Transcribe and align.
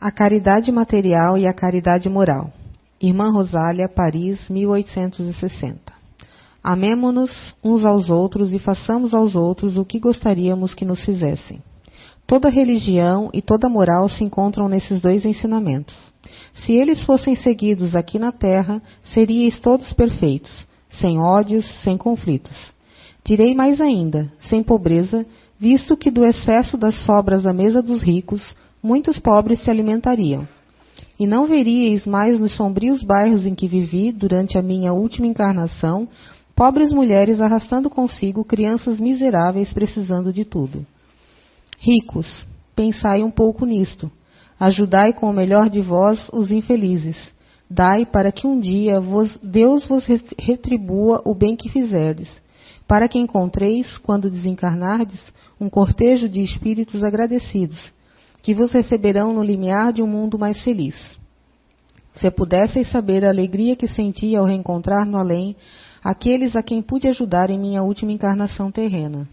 A 0.00 0.12
caridade 0.12 0.70
material 0.70 1.36
e 1.36 1.44
a 1.44 1.52
caridade 1.52 2.08
moral. 2.08 2.52
Irmã 3.02 3.32
Rosália, 3.32 3.88
Paris, 3.88 4.48
1860. 4.48 5.92
Amemo-nos 6.62 7.32
uns 7.64 7.84
aos 7.84 8.08
outros 8.08 8.52
e 8.52 8.60
façamos 8.60 9.12
aos 9.12 9.34
outros 9.34 9.76
o 9.76 9.84
que 9.84 9.98
gostaríamos 9.98 10.72
que 10.72 10.84
nos 10.84 11.00
fizessem. 11.00 11.60
Toda 12.28 12.48
religião 12.48 13.28
e 13.34 13.42
toda 13.42 13.68
moral 13.68 14.08
se 14.08 14.22
encontram 14.22 14.68
nesses 14.68 15.00
dois 15.00 15.24
ensinamentos. 15.24 15.96
Se 16.54 16.72
eles 16.72 17.02
fossem 17.02 17.34
seguidos 17.34 17.96
aqui 17.96 18.20
na 18.20 18.30
terra, 18.30 18.80
seríeis 19.02 19.58
todos 19.58 19.92
perfeitos, 19.92 20.64
sem 20.90 21.18
ódios, 21.18 21.66
sem 21.82 21.98
conflitos. 21.98 22.56
Direi 23.24 23.52
mais 23.52 23.80
ainda, 23.80 24.32
sem 24.48 24.62
pobreza, 24.62 25.26
visto 25.58 25.96
que 25.96 26.08
do 26.08 26.24
excesso 26.24 26.76
das 26.76 26.94
sobras 27.00 27.44
à 27.44 27.52
mesa 27.52 27.82
dos 27.82 28.00
ricos, 28.00 28.40
muitos 28.82 29.18
pobres 29.18 29.62
se 29.62 29.70
alimentariam. 29.70 30.46
E 31.18 31.26
não 31.26 31.46
veríeis 31.46 32.06
mais 32.06 32.38
nos 32.38 32.56
sombrios 32.56 33.02
bairros 33.02 33.44
em 33.44 33.54
que 33.54 33.66
vivi 33.66 34.12
durante 34.12 34.56
a 34.56 34.62
minha 34.62 34.92
última 34.92 35.26
encarnação, 35.26 36.08
pobres 36.54 36.92
mulheres 36.92 37.40
arrastando 37.40 37.90
consigo 37.90 38.44
crianças 38.44 38.98
miseráveis 39.00 39.72
precisando 39.72 40.32
de 40.32 40.44
tudo. 40.44 40.86
Ricos, 41.78 42.46
pensai 42.74 43.22
um 43.22 43.30
pouco 43.30 43.64
nisto. 43.64 44.10
Ajudai 44.58 45.12
com 45.12 45.30
o 45.30 45.32
melhor 45.32 45.70
de 45.70 45.80
vós 45.80 46.28
os 46.32 46.50
infelizes. 46.50 47.16
Dai 47.70 48.06
para 48.06 48.32
que 48.32 48.46
um 48.46 48.58
dia 48.58 49.00
vos, 49.00 49.38
Deus 49.42 49.86
vos 49.86 50.06
retribua 50.38 51.22
o 51.24 51.34
bem 51.34 51.54
que 51.54 51.68
fizerdes, 51.68 52.28
para 52.86 53.06
que 53.06 53.18
encontreis, 53.18 53.98
quando 53.98 54.30
desencarnardes, 54.30 55.20
um 55.60 55.68
cortejo 55.68 56.28
de 56.28 56.40
espíritos 56.40 57.04
agradecidos, 57.04 57.78
que 58.48 58.54
vos 58.54 58.72
receberão 58.72 59.34
no 59.34 59.42
limiar 59.42 59.92
de 59.92 60.02
um 60.02 60.06
mundo 60.06 60.38
mais 60.38 60.64
feliz. 60.64 60.96
Se 62.14 62.30
pudesseis 62.30 62.90
saber 62.90 63.26
a 63.26 63.28
alegria 63.28 63.76
que 63.76 63.86
senti 63.86 64.34
ao 64.34 64.46
reencontrar 64.46 65.04
no 65.04 65.18
além 65.18 65.54
aqueles 66.02 66.56
a 66.56 66.62
quem 66.62 66.80
pude 66.80 67.06
ajudar 67.08 67.50
em 67.50 67.58
minha 67.58 67.82
última 67.82 68.10
encarnação 68.10 68.72
terrena. 68.72 69.28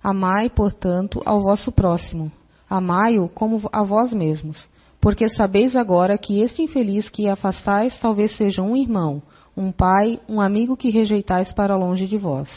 Amai, 0.00 0.48
portanto, 0.48 1.20
ao 1.26 1.42
vosso 1.42 1.72
próximo. 1.72 2.30
Amai-o 2.70 3.28
como 3.28 3.68
a 3.72 3.82
vós 3.82 4.12
mesmos, 4.12 4.64
porque 5.00 5.28
sabeis 5.28 5.74
agora 5.74 6.16
que 6.16 6.40
este 6.40 6.62
infeliz 6.62 7.08
que 7.08 7.28
afastais 7.28 7.98
talvez 7.98 8.36
seja 8.36 8.62
um 8.62 8.76
irmão, 8.76 9.20
um 9.56 9.72
pai, 9.72 10.20
um 10.28 10.40
amigo 10.40 10.76
que 10.76 10.88
rejeitais 10.88 11.50
para 11.50 11.74
longe 11.74 12.06
de 12.06 12.16
vós. 12.16 12.48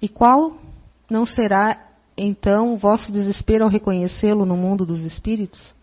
E 0.00 0.08
qual 0.08 0.52
não 1.10 1.26
será 1.26 1.89
então 2.22 2.76
vosso 2.76 3.10
desespero 3.10 3.64
ao 3.64 3.70
reconhecê-lo 3.70 4.44
no 4.44 4.54
mundo 4.54 4.84
dos 4.84 5.00
espíritos? 5.00 5.74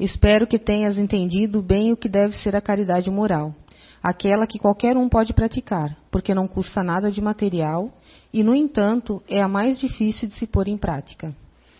Espero 0.00 0.48
que 0.48 0.58
tenhas 0.58 0.98
entendido 0.98 1.62
bem 1.62 1.92
o 1.92 1.96
que 1.96 2.08
deve 2.08 2.36
ser 2.38 2.56
a 2.56 2.60
caridade 2.60 3.08
moral, 3.08 3.54
aquela 4.02 4.48
que 4.48 4.58
qualquer 4.58 4.96
um 4.96 5.08
pode 5.08 5.32
praticar, 5.32 5.96
porque 6.10 6.34
não 6.34 6.48
custa 6.48 6.82
nada 6.82 7.08
de 7.08 7.20
material 7.20 7.92
e, 8.32 8.42
no 8.42 8.52
entanto, 8.52 9.22
é 9.28 9.40
a 9.40 9.46
mais 9.46 9.78
difícil 9.78 10.28
de 10.28 10.34
se 10.34 10.44
pôr 10.44 10.66
em 10.66 10.76
prática. 10.76 11.32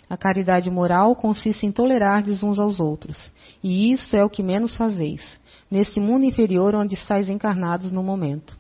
A 0.09 0.17
caridade 0.17 0.71
moral 0.71 1.17
consiste 1.17 1.67
em 1.67 1.73
tolerar-lhes 1.73 2.45
uns 2.45 2.61
aos 2.61 2.79
outros, 2.79 3.19
e 3.61 3.91
isto 3.91 4.15
é 4.15 4.25
o 4.25 4.31
que 4.31 4.45
menos 4.45 4.77
fazeis, 4.77 5.21
neste 5.69 5.99
mundo 5.99 6.25
inferior 6.25 6.77
onde 6.77 6.95
estáis 6.95 7.29
encarnados 7.29 7.91
no 7.91 8.05
momento. 8.05 8.57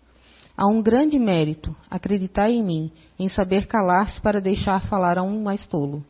Há 0.56 0.69
um 0.69 0.80
grande 0.80 1.19
mérito, 1.19 1.74
acreditai 1.91 2.52
em 2.52 2.62
mim, 2.62 2.92
em 3.19 3.28
saber 3.28 3.66
calar-se 3.66 4.20
para 4.20 4.41
deixar 4.41 4.86
falar 4.88 5.19
a 5.19 5.22
um 5.22 5.42
mais 5.42 5.66
tolo. 5.66 6.05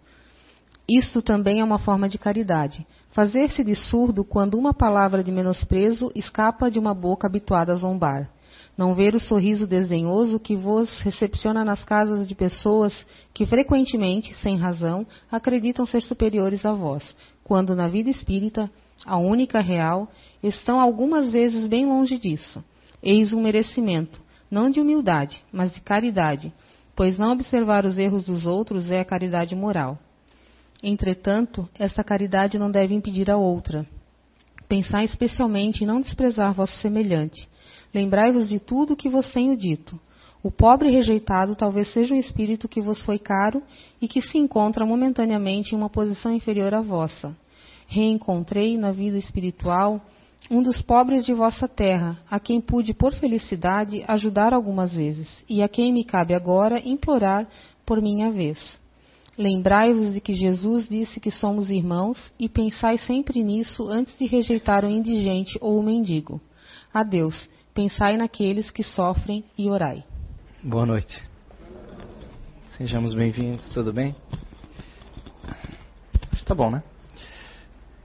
Isto 0.87 1.23
também 1.23 1.61
é 1.61 1.65
uma 1.65 1.79
forma 1.79 2.11
de 2.11 2.19
caridade. 2.19 2.87
Fazer-se 3.13 3.65
de 3.65 3.75
surdo 3.75 4.23
quando 4.23 4.59
uma 4.59 4.75
palavra 4.75 5.25
de 5.25 5.33
menosprezo 5.33 6.13
escapa 6.15 6.71
de 6.71 6.79
uma 6.79 6.93
boca 6.93 7.27
habituada 7.27 7.73
a 7.73 7.77
zombar. 7.77 8.29
Não 8.77 8.93
ver 8.93 9.15
o 9.15 9.21
sorriso 9.21 9.67
desdenhoso 9.67 10.39
que 10.39 10.55
vos 10.55 10.91
recepciona 11.01 11.65
nas 11.65 11.83
casas 11.83 12.29
de 12.29 12.35
pessoas 12.35 13.07
que 13.33 13.47
frequentemente, 13.47 14.35
sem 14.43 14.59
razão, 14.59 15.07
acreditam 15.33 15.87
ser 15.87 16.03
superiores 16.03 16.67
a 16.67 16.73
vós, 16.73 17.17
quando 17.43 17.75
na 17.75 17.89
vida 17.89 18.11
espírita, 18.11 18.71
a 19.07 19.17
única 19.17 19.61
real, 19.61 20.07
estão 20.43 20.79
algumas 20.79 21.31
vezes 21.31 21.67
bem 21.67 21.87
longe 21.87 22.19
disso. 22.19 22.63
Eis 23.03 23.33
um 23.33 23.43
merecimento, 23.43 24.24
não 24.55 24.71
de 24.71 24.81
humildade, 24.81 25.43
mas 25.53 25.75
de 25.75 25.81
caridade, 25.81 26.53
pois 26.95 27.19
não 27.19 27.33
observar 27.33 27.85
os 27.85 27.99
erros 27.99 28.25
dos 28.25 28.47
outros 28.47 28.89
é 28.89 29.01
a 29.01 29.05
caridade 29.05 29.57
moral. 29.57 29.99
Entretanto, 30.81 31.69
esta 31.77 32.05
caridade 32.05 32.57
não 32.57 32.71
deve 32.71 32.95
impedir 32.95 33.29
a 33.29 33.37
outra. 33.37 33.85
Pensai 34.69 35.07
especialmente 35.07 35.83
em 35.83 35.87
não 35.87 36.01
desprezar 36.01 36.55
vosso 36.55 36.77
semelhante. 36.77 37.49
Lembrai-vos 37.93 38.49
de 38.49 38.61
tudo 38.61 38.93
o 38.93 38.97
que 38.97 39.09
vos 39.09 39.29
tenho 39.33 39.57
dito. 39.57 39.99
O 40.41 40.53
pobre 40.53 40.89
rejeitado 40.89 41.57
talvez 41.57 41.93
seja 41.93 42.15
um 42.15 42.19
espírito 42.19 42.69
que 42.69 42.81
vos 42.81 43.05
foi 43.05 43.19
caro 43.19 43.61
e 44.01 44.07
que 44.07 44.23
se 44.23 44.39
encontra 44.39 44.87
momentaneamente 44.87 45.75
em 45.75 45.79
uma 45.79 45.91
posição 45.91 46.33
inferior 46.33 46.73
à 46.75 46.81
vossa. 46.81 47.37
Reencontrei 47.89 48.79
na 48.79 48.93
vida 48.93 49.19
espiritual 49.19 50.01
um 50.51 50.63
dos 50.63 50.81
pobres 50.83 51.25
de 51.25 51.33
vossa 51.33 51.67
terra, 51.67 52.19
a 52.31 52.39
quem 52.39 52.61
pude, 52.61 52.93
por 52.93 53.15
felicidade, 53.15 54.05
ajudar 54.07 54.53
algumas 54.53 54.93
vezes, 54.93 55.29
e 55.49 55.63
a 55.63 55.69
quem 55.69 55.93
me 55.93 56.05
cabe 56.05 56.35
agora 56.35 56.81
implorar 56.85 57.47
por 57.87 58.01
minha 58.01 58.31
vez. 58.31 58.59
Lembrai-vos 59.37 60.13
de 60.15 60.21
que 60.21 60.33
Jesus 60.33 60.89
disse 60.89 61.19
que 61.19 61.31
somos 61.31 61.69
irmãos 61.69 62.33
e 62.39 62.49
pensai 62.49 62.99
sempre 62.99 63.43
nisso 63.43 63.89
antes 63.89 64.17
de 64.17 64.27
rejeitar 64.27 64.85
o 64.85 64.89
indigente 64.89 65.59
ou 65.61 65.79
o 65.79 65.83
mendigo. 65.83 66.41
Adeus. 66.93 67.49
Pensai 67.75 68.17
naqueles 68.17 68.71
que 68.71 68.85
sofrem 68.85 69.43
e 69.59 69.69
orai. 69.69 70.05
Boa 70.63 70.87
noite. 70.87 71.21
Sejamos 72.77 73.15
bem-vindos, 73.15 73.69
tudo 73.75 73.93
bem? 73.93 74.15
Acho 76.31 76.43
que 76.43 76.45
tá 76.45 76.55
bom, 76.55 76.71
né? 76.71 76.85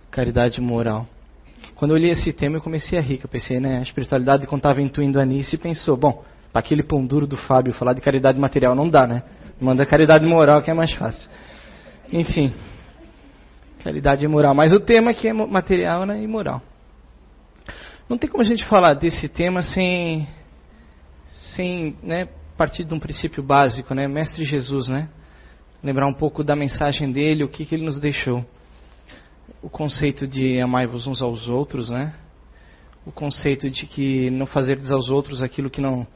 Caridade 0.09 0.59
moral. 0.59 1.07
Quando 1.79 1.91
eu 1.91 1.97
li 1.97 2.09
esse 2.09 2.33
tema, 2.33 2.57
eu 2.57 2.61
comecei 2.61 2.99
a 2.99 3.01
rir, 3.01 3.21
eu 3.23 3.29
pensei, 3.29 3.57
né, 3.57 3.77
a 3.77 3.81
espiritualidade 3.81 4.45
quando 4.45 4.59
estava 4.59 4.81
intuindo 4.81 5.17
a 5.17 5.23
Nice, 5.23 5.57
pensou, 5.57 5.95
bom, 5.95 6.25
para 6.51 6.59
aquele 6.59 6.83
pão 6.83 7.05
duro 7.05 7.25
do 7.25 7.37
Fábio 7.37 7.73
falar 7.73 7.93
de 7.93 8.01
caridade 8.01 8.37
material 8.37 8.75
não 8.75 8.89
dá, 8.89 9.07
né? 9.07 9.23
Manda 9.61 9.85
caridade 9.85 10.25
moral 10.25 10.61
que 10.61 10.69
é 10.69 10.73
mais 10.73 10.91
fácil. 10.91 11.31
Enfim, 12.11 12.53
caridade 13.81 14.27
moral. 14.27 14.53
Mas 14.53 14.73
o 14.73 14.81
tema 14.81 15.11
aqui 15.11 15.29
é 15.29 15.31
material 15.31 16.05
né, 16.05 16.21
e 16.21 16.27
moral. 16.27 16.61
Não 18.09 18.17
tem 18.17 18.29
como 18.29 18.41
a 18.41 18.45
gente 18.45 18.65
falar 18.65 18.93
desse 18.93 19.29
tema 19.29 19.63
sem, 19.63 20.27
sem 21.55 21.95
né, 22.03 22.27
partir 22.57 22.83
de 22.83 22.93
um 22.93 22.99
princípio 22.99 23.41
básico, 23.41 23.93
né? 23.93 24.05
Mestre 24.05 24.43
Jesus, 24.43 24.89
né? 24.89 25.07
Lembrar 25.81 26.07
um 26.07 26.13
pouco 26.13 26.43
da 26.43 26.57
mensagem 26.57 27.09
dele, 27.09 27.45
o 27.45 27.47
que, 27.47 27.65
que 27.65 27.73
ele 27.73 27.85
nos 27.85 28.01
deixou 28.01 28.43
o 29.61 29.69
conceito 29.69 30.27
de 30.27 30.59
amai-vos 30.61 31.05
uns 31.05 31.21
aos 31.21 31.47
outros, 31.47 31.89
né? 31.89 32.13
O 33.05 33.11
conceito 33.11 33.69
de 33.69 33.85
que 33.85 34.29
não 34.29 34.45
fazerdes 34.45 34.91
aos 34.91 35.09
outros 35.09 35.41
aquilo 35.41 35.69
que 35.69 35.81
não 35.81 36.07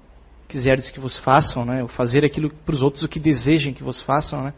quiserdes 0.48 0.90
que 0.92 1.00
vos 1.00 1.18
façam, 1.20 1.66
né? 1.66 1.84
O 1.84 1.88
fazer 1.88 2.24
aquilo 2.24 2.50
para 2.66 2.76
os 2.76 2.82
outros 2.82 3.04
o 3.04 3.08
que 3.08 3.20
desejem 3.20 3.74
que 3.74 3.84
vos 3.84 4.02
façam, 4.02 4.44
né? 4.44 4.54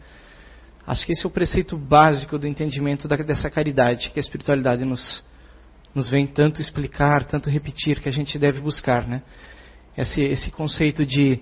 Acho 0.86 1.04
que 1.04 1.12
esse 1.12 1.24
é 1.24 1.28
o 1.28 1.30
preceito 1.30 1.76
básico 1.76 2.38
do 2.38 2.46
entendimento 2.46 3.08
da, 3.08 3.16
dessa 3.16 3.50
caridade 3.50 4.10
que 4.10 4.18
a 4.18 4.20
espiritualidade 4.20 4.84
nos 4.84 5.24
nos 5.94 6.08
vem 6.10 6.26
tanto 6.26 6.60
explicar, 6.60 7.24
tanto 7.24 7.48
repetir 7.48 8.00
que 8.00 8.08
a 8.08 8.12
gente 8.12 8.38
deve 8.38 8.60
buscar, 8.60 9.08
né? 9.08 9.22
Esse, 9.96 10.22
esse 10.22 10.50
conceito 10.50 11.04
de 11.04 11.40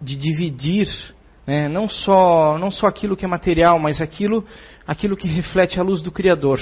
de 0.00 0.16
dividir 0.16 0.88
né? 1.46 1.68
não 1.68 1.88
só 1.88 2.58
não 2.58 2.70
só 2.70 2.86
aquilo 2.86 3.16
que 3.16 3.24
é 3.24 3.28
material, 3.28 3.78
mas 3.78 4.00
aquilo 4.00 4.44
aquilo 4.86 5.16
que 5.16 5.26
reflete 5.26 5.80
a 5.80 5.82
luz 5.82 6.02
do 6.02 6.12
Criador, 6.12 6.60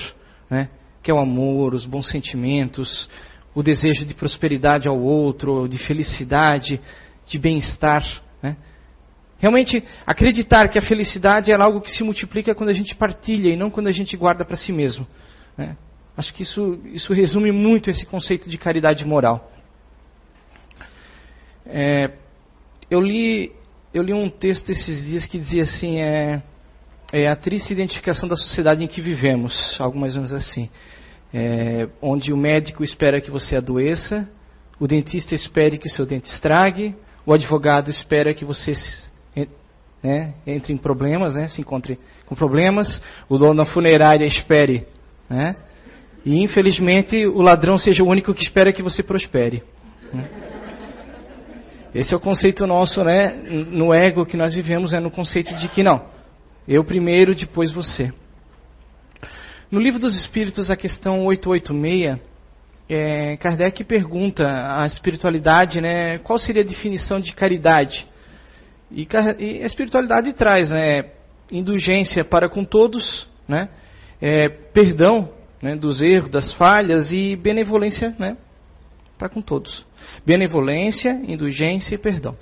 né? 0.51 0.69
que 1.03 1.11
é 1.11 1.15
o 1.15 1.19
amor, 1.19 1.75
os 1.75 1.85
bons 1.85 2.09
sentimentos, 2.09 3.09
o 3.55 3.63
desejo 3.63 4.05
de 4.05 4.15
prosperidade 4.15 4.89
ao 4.89 4.99
outro, 4.99 5.69
de 5.69 5.79
felicidade, 5.79 6.81
de 7.27 7.39
bem-estar. 7.39 8.05
Né? 8.43 8.57
Realmente 9.39 9.83
acreditar 10.07 10.69
que 10.69 10.79
a 10.79 10.83
felicidade 10.83 11.51
é 11.51 11.55
algo 11.55 11.81
que 11.81 11.91
se 11.91 12.05
multiplica 12.05 12.55
quando 12.55 12.71
a 12.71 12.75
gente 12.75 12.95
partilha 12.95 13.51
e 13.51 13.57
não 13.57 13.71
quando 13.71 13.89
a 13.89 13.93
gente 13.93 14.17
guarda 14.17 14.45
para 14.45 14.57
si 14.57 14.73
mesmo. 14.73 15.07
Né? 15.57 15.77
Acho 16.17 16.33
que 16.33 16.43
isso, 16.43 16.81
isso 16.87 17.13
resume 17.13 17.51
muito 17.51 17.91
esse 17.91 18.07
conceito 18.07 18.49
de 18.49 18.57
caridade 18.57 19.05
moral. 19.05 19.51
É, 21.67 22.13
eu 22.91 23.01
li 23.01 23.53
eu 23.95 24.03
li 24.03 24.13
um 24.13 24.31
texto 24.31 24.71
esses 24.71 25.05
dias 25.05 25.27
que 25.27 25.39
dizia 25.39 25.65
assim, 25.65 26.01
é, 26.01 26.43
é 27.13 27.29
a 27.29 27.37
triste 27.37 27.73
identificação 27.73 28.29
da 28.29 28.37
sociedade 28.37 28.83
em 28.83 28.87
que 28.87 29.01
vivemos, 29.01 29.77
algo 29.79 29.99
mais 29.99 30.15
ou 30.15 30.23
menos 30.23 30.35
assim. 30.35 30.71
É, 31.33 31.89
onde 32.01 32.33
o 32.33 32.37
médico 32.37 32.83
espera 32.83 33.21
que 33.21 33.31
você 33.31 33.57
adoeça, 33.57 34.29
o 34.81 34.87
dentista 34.87 35.35
espere 35.35 35.79
que 35.79 35.89
seu 35.89 36.07
dente 36.07 36.29
estrague, 36.29 36.95
o 37.25 37.33
advogado 37.33 37.91
espera 37.91 38.35
que 38.35 38.45
você 38.45 38.73
né, 40.03 40.35
entre 40.47 40.73
em 40.73 40.77
problemas, 40.77 41.35
né, 41.35 41.49
se 41.49 41.61
encontre 41.61 41.99
com 42.27 42.35
problemas, 42.35 43.01
o 43.29 43.39
dono 43.39 43.55
da 43.55 43.65
funerária 43.65 44.27
espere, 44.27 44.87
né, 45.31 45.55
e 46.25 46.43
infelizmente 46.43 47.25
o 47.27 47.41
ladrão 47.41 47.79
seja 47.79 48.03
o 48.03 48.09
único 48.09 48.35
que 48.35 48.43
espera 48.43 48.73
que 48.73 48.83
você 48.83 49.03
prospere. 49.03 49.63
Né. 50.13 50.29
Esse 51.95 52.15
é 52.15 52.17
o 52.17 52.21
conceito 52.21 52.67
nosso, 52.67 53.05
né, 53.05 53.35
no 53.71 53.95
ego 53.95 54.27
que 54.27 54.37
nós 54.37 54.55
vivemos, 54.55 54.93
é 54.93 54.99
no 54.99 55.11
conceito 55.11 55.55
de 55.57 55.69
que 55.69 55.83
não, 55.83 56.03
eu 56.67 56.85
primeiro, 56.85 57.35
depois 57.35 57.71
você. 57.71 58.13
No 59.71 59.81
livro 59.81 59.99
dos 59.99 60.19
Espíritos, 60.19 60.71
a 60.71 60.77
questão 60.77 61.25
886, 61.25 62.21
é, 62.89 63.37
Kardec 63.39 63.83
pergunta 63.85 64.45
à 64.45 64.87
espiritualidade, 64.87 65.81
né, 65.81 66.19
qual 66.19 66.39
seria 66.39 66.63
a 66.63 66.67
definição 66.67 67.19
de 67.21 67.33
caridade? 67.33 68.07
E, 68.91 69.09
e 69.39 69.63
a 69.63 69.67
espiritualidade 69.67 70.33
traz, 70.35 70.71
né, 70.71 71.07
indulgência 71.51 72.23
para 72.23 72.49
com 72.51 72.65
todos, 72.65 73.27
né, 73.49 73.69
é, 74.21 74.49
perdão 74.49 75.33
né, 75.63 75.75
dos 75.75 76.03
erros, 76.03 76.31
das 76.31 76.53
falhas 76.53 77.11
e 77.11 77.35
benevolência, 77.35 78.15
né, 78.19 78.37
para 79.17 79.29
com 79.29 79.41
todos. 79.41 79.87
Benevolência, 80.27 81.11
indulgência 81.27 81.95
e 81.95 81.99
perdão. 81.99 82.37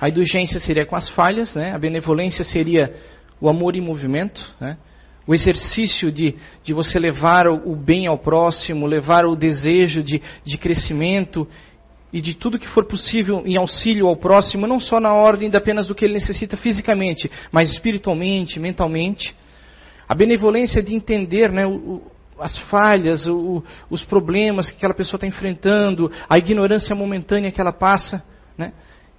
A 0.00 0.08
indulgência 0.08 0.60
seria 0.60 0.86
com 0.86 0.96
as 0.96 1.08
falhas, 1.10 1.54
né? 1.54 1.72
a 1.72 1.78
benevolência 1.78 2.44
seria 2.44 2.94
o 3.40 3.48
amor 3.48 3.74
em 3.74 3.80
movimento, 3.80 4.40
né? 4.60 4.76
o 5.26 5.34
exercício 5.34 6.10
de, 6.10 6.36
de 6.64 6.72
você 6.72 6.98
levar 6.98 7.46
o, 7.48 7.76
bem 7.76 8.06
ao 8.06 8.16
próximo, 8.16 8.86
levar 8.86 9.26
o 9.26 9.36
desejo 9.36 10.02
de, 10.02 10.22
de 10.44 10.56
crescimento 10.56 11.46
e 12.10 12.20
de 12.20 12.34
tudo 12.34 12.58
que 12.58 12.68
for 12.68 12.86
possível 12.86 13.42
em 13.44 13.56
auxílio 13.56 14.06
ao 14.06 14.16
próximo, 14.16 14.66
não 14.66 14.80
só 14.80 14.98
na 14.98 15.12
ordem 15.12 15.50
de 15.50 15.56
apenas 15.56 15.86
do 15.86 15.94
que 15.94 16.04
ele 16.04 16.14
necessita 16.14 16.56
fisicamente, 16.56 17.30
mas 17.52 17.70
espiritualmente, 17.70 18.58
mentalmente. 18.58 19.34
A 20.08 20.14
benevolência 20.14 20.82
de 20.82 20.94
entender 20.94 21.52
né, 21.52 21.66
o, 21.66 22.00
as 22.40 22.56
falhas, 22.70 23.26
o, 23.26 23.62
os 23.90 24.04
problemas 24.04 24.70
que 24.70 24.76
aquela 24.76 24.94
pessoa 24.94 25.18
está 25.18 25.26
enfrentando, 25.26 26.10
a 26.28 26.38
ignorância 26.38 26.94
momentânea 26.94 27.52
que 27.52 27.60
ela 27.60 27.72
passa, 27.72 28.24
né? 28.56 28.72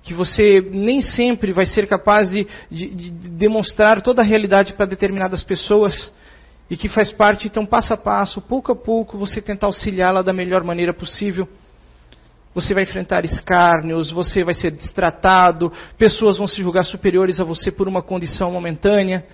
Que 0.03 0.13
você 0.13 0.61
nem 0.71 1.01
sempre 1.01 1.51
vai 1.51 1.65
ser 1.65 1.87
capaz 1.87 2.29
de, 2.29 2.47
de, 2.71 2.87
de 2.87 3.11
demonstrar 3.11 4.01
toda 4.01 4.21
a 4.21 4.25
realidade 4.25 4.73
para 4.73 4.85
determinadas 4.85 5.43
pessoas, 5.43 6.13
e 6.69 6.77
que 6.77 6.87
faz 6.87 7.11
parte, 7.11 7.47
então, 7.47 7.65
passo 7.65 7.93
a 7.93 7.97
passo, 7.97 8.41
pouco 8.41 8.71
a 8.71 8.75
pouco, 8.75 9.17
você 9.17 9.41
tentar 9.41 9.67
auxiliá-la 9.67 10.21
da 10.21 10.31
melhor 10.31 10.63
maneira 10.63 10.93
possível. 10.93 11.47
Você 12.53 12.73
vai 12.73 12.83
enfrentar 12.83 13.25
escárnios, 13.25 14.11
você 14.11 14.43
vai 14.43 14.53
ser 14.53 14.71
destratado, 14.71 15.71
pessoas 15.97 16.37
vão 16.37 16.47
se 16.47 16.61
julgar 16.61 16.83
superiores 16.83 17.39
a 17.39 17.43
você 17.43 17.71
por 17.71 17.87
uma 17.87 18.03
condição 18.03 18.51
momentânea. 18.51 19.25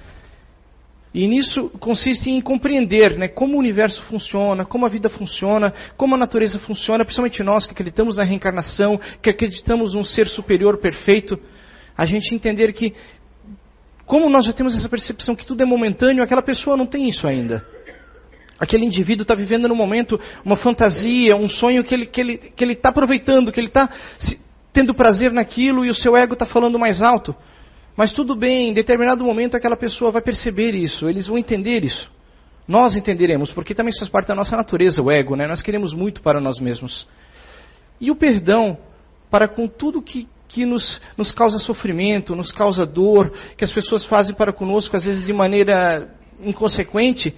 E 1.15 1.29
nisso 1.29 1.69
consiste 1.79 2.29
em 2.29 2.41
compreender 2.41 3.17
né, 3.17 3.29
como 3.29 3.55
o 3.55 3.59
universo 3.59 4.03
funciona, 4.03 4.65
como 4.65 4.85
a 4.85 4.89
vida 4.89 5.07
funciona, 5.07 5.73
como 5.95 6.13
a 6.13 6.17
natureza 6.17 6.59
funciona, 6.59 7.05
principalmente 7.05 7.41
nós 7.41 7.65
que 7.65 7.71
acreditamos 7.71 8.17
na 8.17 8.23
reencarnação, 8.23 8.99
que 9.21 9.29
acreditamos 9.29 9.93
num 9.93 10.03
ser 10.03 10.27
superior 10.27 10.77
perfeito, 10.77 11.39
a 11.97 12.05
gente 12.05 12.35
entender 12.35 12.73
que, 12.73 12.93
como 14.05 14.29
nós 14.29 14.45
já 14.45 14.51
temos 14.51 14.75
essa 14.75 14.89
percepção 14.89 15.37
que 15.37 15.45
tudo 15.45 15.63
é 15.63 15.65
momentâneo, 15.65 16.21
aquela 16.21 16.41
pessoa 16.41 16.75
não 16.75 16.85
tem 16.85 17.07
isso 17.07 17.25
ainda. 17.25 17.65
Aquele 18.59 18.83
indivíduo 18.83 19.21
está 19.21 19.35
vivendo 19.35 19.69
no 19.69 19.75
momento 19.75 20.19
uma 20.43 20.57
fantasia, 20.57 21.37
um 21.37 21.47
sonho 21.47 21.85
que 21.85 21.95
ele 21.95 22.03
está 22.03 22.13
que 22.13 22.21
ele, 22.21 22.37
que 22.37 22.63
ele 22.65 22.75
tá 22.75 22.89
aproveitando, 22.89 23.53
que 23.53 23.59
ele 23.61 23.67
está 23.67 23.89
tendo 24.73 24.93
prazer 24.93 25.31
naquilo 25.31 25.85
e 25.85 25.89
o 25.89 25.95
seu 25.95 26.17
ego 26.17 26.33
está 26.33 26.45
falando 26.45 26.77
mais 26.77 27.01
alto. 27.01 27.33
Mas 27.95 28.11
tudo 28.11 28.35
bem, 28.35 28.69
em 28.69 28.73
determinado 28.73 29.23
momento 29.23 29.55
aquela 29.55 29.77
pessoa 29.77 30.11
vai 30.11 30.21
perceber 30.21 30.73
isso, 30.73 31.07
eles 31.07 31.27
vão 31.27 31.37
entender 31.37 31.83
isso. 31.83 32.11
Nós 32.67 32.95
entenderemos, 32.95 33.51
porque 33.51 33.75
também 33.75 33.91
isso 33.91 33.99
faz 33.99 34.09
parte 34.09 34.27
da 34.27 34.35
nossa 34.35 34.57
natureza, 34.57 35.01
o 35.01 35.11
ego, 35.11 35.35
né? 35.35 35.47
Nós 35.47 35.61
queremos 35.61 35.93
muito 35.93 36.21
para 36.21 36.41
nós 36.41 36.59
mesmos. 36.59 37.07
E 38.01 38.09
o 38.09 38.15
perdão 38.15 38.77
para 39.29 39.47
com 39.47 39.67
tudo 39.67 40.01
que, 40.01 40.27
que 40.47 40.65
nos, 40.65 40.99
nos 41.17 41.31
causa 41.31 41.59
sofrimento, 41.59 42.35
nos 42.35 42.51
causa 42.51 42.85
dor, 42.85 43.31
que 43.55 43.63
as 43.63 43.71
pessoas 43.71 44.03
fazem 44.05 44.35
para 44.35 44.51
conosco, 44.51 44.95
às 44.95 45.05
vezes 45.05 45.25
de 45.25 45.33
maneira 45.33 46.09
inconsequente, 46.41 47.35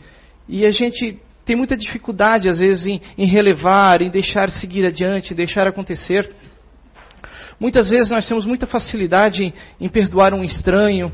e 0.47 0.65
a 0.65 0.71
gente 0.71 1.19
tem 1.45 1.55
muita 1.55 1.77
dificuldade, 1.77 2.49
às 2.49 2.59
vezes, 2.59 2.87
em, 2.87 3.01
em 3.17 3.25
relevar, 3.25 4.01
em 4.01 4.09
deixar 4.09 4.49
seguir 4.49 4.85
adiante, 4.85 5.33
em 5.33 5.35
deixar 5.35 5.67
acontecer. 5.67 6.29
Muitas 7.59 7.89
vezes 7.89 8.11
nós 8.11 8.27
temos 8.27 8.45
muita 8.45 8.67
facilidade 8.67 9.53
em, 9.79 9.89
perdoar 9.89 10.33
um 10.33 10.43
estranho, 10.43 11.11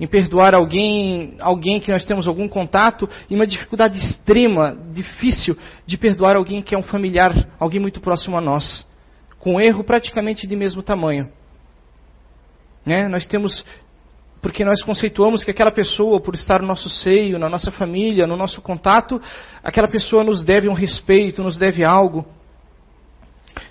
em 0.00 0.06
perdoar 0.06 0.54
alguém, 0.54 1.36
alguém 1.38 1.80
que 1.80 1.92
nós 1.92 2.04
temos 2.04 2.26
algum 2.26 2.48
contato, 2.48 3.08
e 3.30 3.34
uma 3.34 3.46
dificuldade 3.46 3.98
extrema, 3.98 4.76
difícil 4.92 5.56
de 5.86 5.96
perdoar 5.96 6.36
alguém 6.36 6.60
que 6.60 6.74
é 6.74 6.78
um 6.78 6.82
familiar, 6.82 7.32
alguém 7.58 7.80
muito 7.80 8.00
próximo 8.00 8.36
a 8.36 8.40
nós, 8.40 8.86
com 9.38 9.54
um 9.54 9.60
erro 9.60 9.84
praticamente 9.84 10.46
de 10.46 10.56
mesmo 10.56 10.82
tamanho. 10.82 11.30
Né? 12.84 13.06
Nós 13.06 13.26
temos, 13.26 13.64
porque 14.42 14.64
nós 14.64 14.82
conceituamos 14.82 15.44
que 15.44 15.52
aquela 15.52 15.70
pessoa, 15.70 16.20
por 16.20 16.34
estar 16.34 16.60
no 16.60 16.68
nosso 16.68 16.90
seio, 16.90 17.38
na 17.38 17.48
nossa 17.48 17.70
família, 17.70 18.26
no 18.26 18.36
nosso 18.36 18.60
contato, 18.60 19.20
aquela 19.62 19.88
pessoa 19.88 20.24
nos 20.24 20.44
deve 20.44 20.68
um 20.68 20.74
respeito, 20.74 21.44
nos 21.44 21.58
deve 21.58 21.84
algo. 21.84 22.26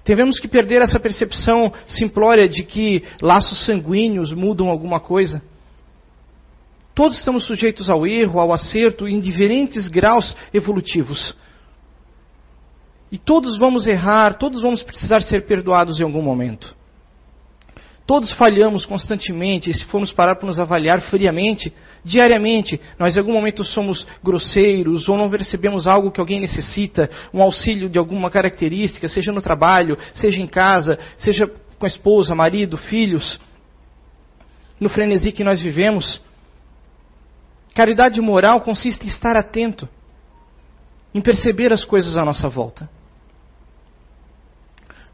Devemos 0.06 0.40
que 0.40 0.48
perder 0.48 0.84
essa 0.84 1.00
percepção 1.00 1.74
simplória 1.88 2.48
de 2.48 2.64
que 2.64 3.04
laços 3.20 3.66
sanguíneos 3.66 4.32
mudam 4.32 4.70
alguma 4.70 5.00
coisa. 5.00 5.42
Todos 6.94 7.18
estamos 7.18 7.44
sujeitos 7.46 7.90
ao 7.90 8.06
erro, 8.06 8.40
ao 8.40 8.54
acerto, 8.54 9.08
em 9.08 9.20
diferentes 9.20 9.88
graus 9.88 10.38
evolutivos. 10.54 11.36
E 13.12 13.18
todos 13.18 13.58
vamos 13.58 13.88
errar, 13.88 14.38
todos 14.38 14.62
vamos 14.62 14.84
precisar 14.84 15.22
ser 15.22 15.46
perdoados 15.48 16.00
em 16.00 16.04
algum 16.04 16.22
momento. 16.22 16.76
Todos 18.06 18.32
falhamos 18.34 18.86
constantemente, 18.86 19.72
e 19.72 19.74
se 19.74 19.84
formos 19.86 20.14
parar 20.14 20.36
para 20.36 20.46
nos 20.46 20.60
avaliar 20.60 21.02
friamente, 21.02 21.74
diariamente, 22.04 22.80
nós 23.00 23.16
em 23.16 23.20
algum 23.20 23.34
momento 23.34 23.64
somos 23.64 24.06
grosseiros 24.24 25.10
ou 25.10 25.18
não 25.18 25.28
recebemos 25.28 25.88
algo 25.88 26.12
que 26.12 26.20
alguém 26.20 26.40
necessita, 26.40 27.10
um 27.34 27.42
auxílio 27.42 27.90
de 27.90 27.98
alguma 27.98 28.30
característica, 28.30 29.08
seja 29.08 29.32
no 29.32 29.42
trabalho, 29.42 29.98
seja 30.14 30.40
em 30.40 30.46
casa, 30.46 31.00
seja 31.18 31.48
com 31.80 31.86
a 31.86 31.88
esposa, 31.88 32.36
marido, 32.36 32.78
filhos. 32.78 33.40
No 34.80 34.88
frenesi 34.88 35.32
que 35.32 35.44
nós 35.44 35.60
vivemos, 35.60 36.22
caridade 37.74 38.22
moral 38.22 38.62
consiste 38.62 39.04
em 39.04 39.10
estar 39.10 39.36
atento, 39.36 39.90
em 41.12 41.22
perceber 41.22 41.74
as 41.74 41.84
coisas 41.84 42.16
à 42.16 42.24
nossa 42.24 42.48
volta 42.48 42.88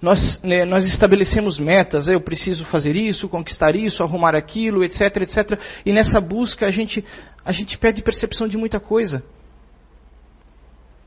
nós, 0.01 0.41
né, 0.41 0.65
nós 0.65 0.83
estabelecemos 0.85 1.59
metas, 1.59 2.07
eu 2.07 2.19
preciso 2.19 2.65
fazer 2.65 2.95
isso, 2.95 3.29
conquistar 3.29 3.75
isso, 3.75 4.01
arrumar 4.01 4.35
aquilo, 4.35 4.83
etc, 4.83 5.17
etc. 5.17 5.59
E 5.85 5.93
nessa 5.93 6.19
busca 6.19 6.65
a 6.65 6.71
gente, 6.71 7.05
a 7.45 7.51
gente 7.51 7.77
perde 7.77 8.01
percepção 8.01 8.47
de 8.47 8.57
muita 8.57 8.79
coisa. 8.79 9.23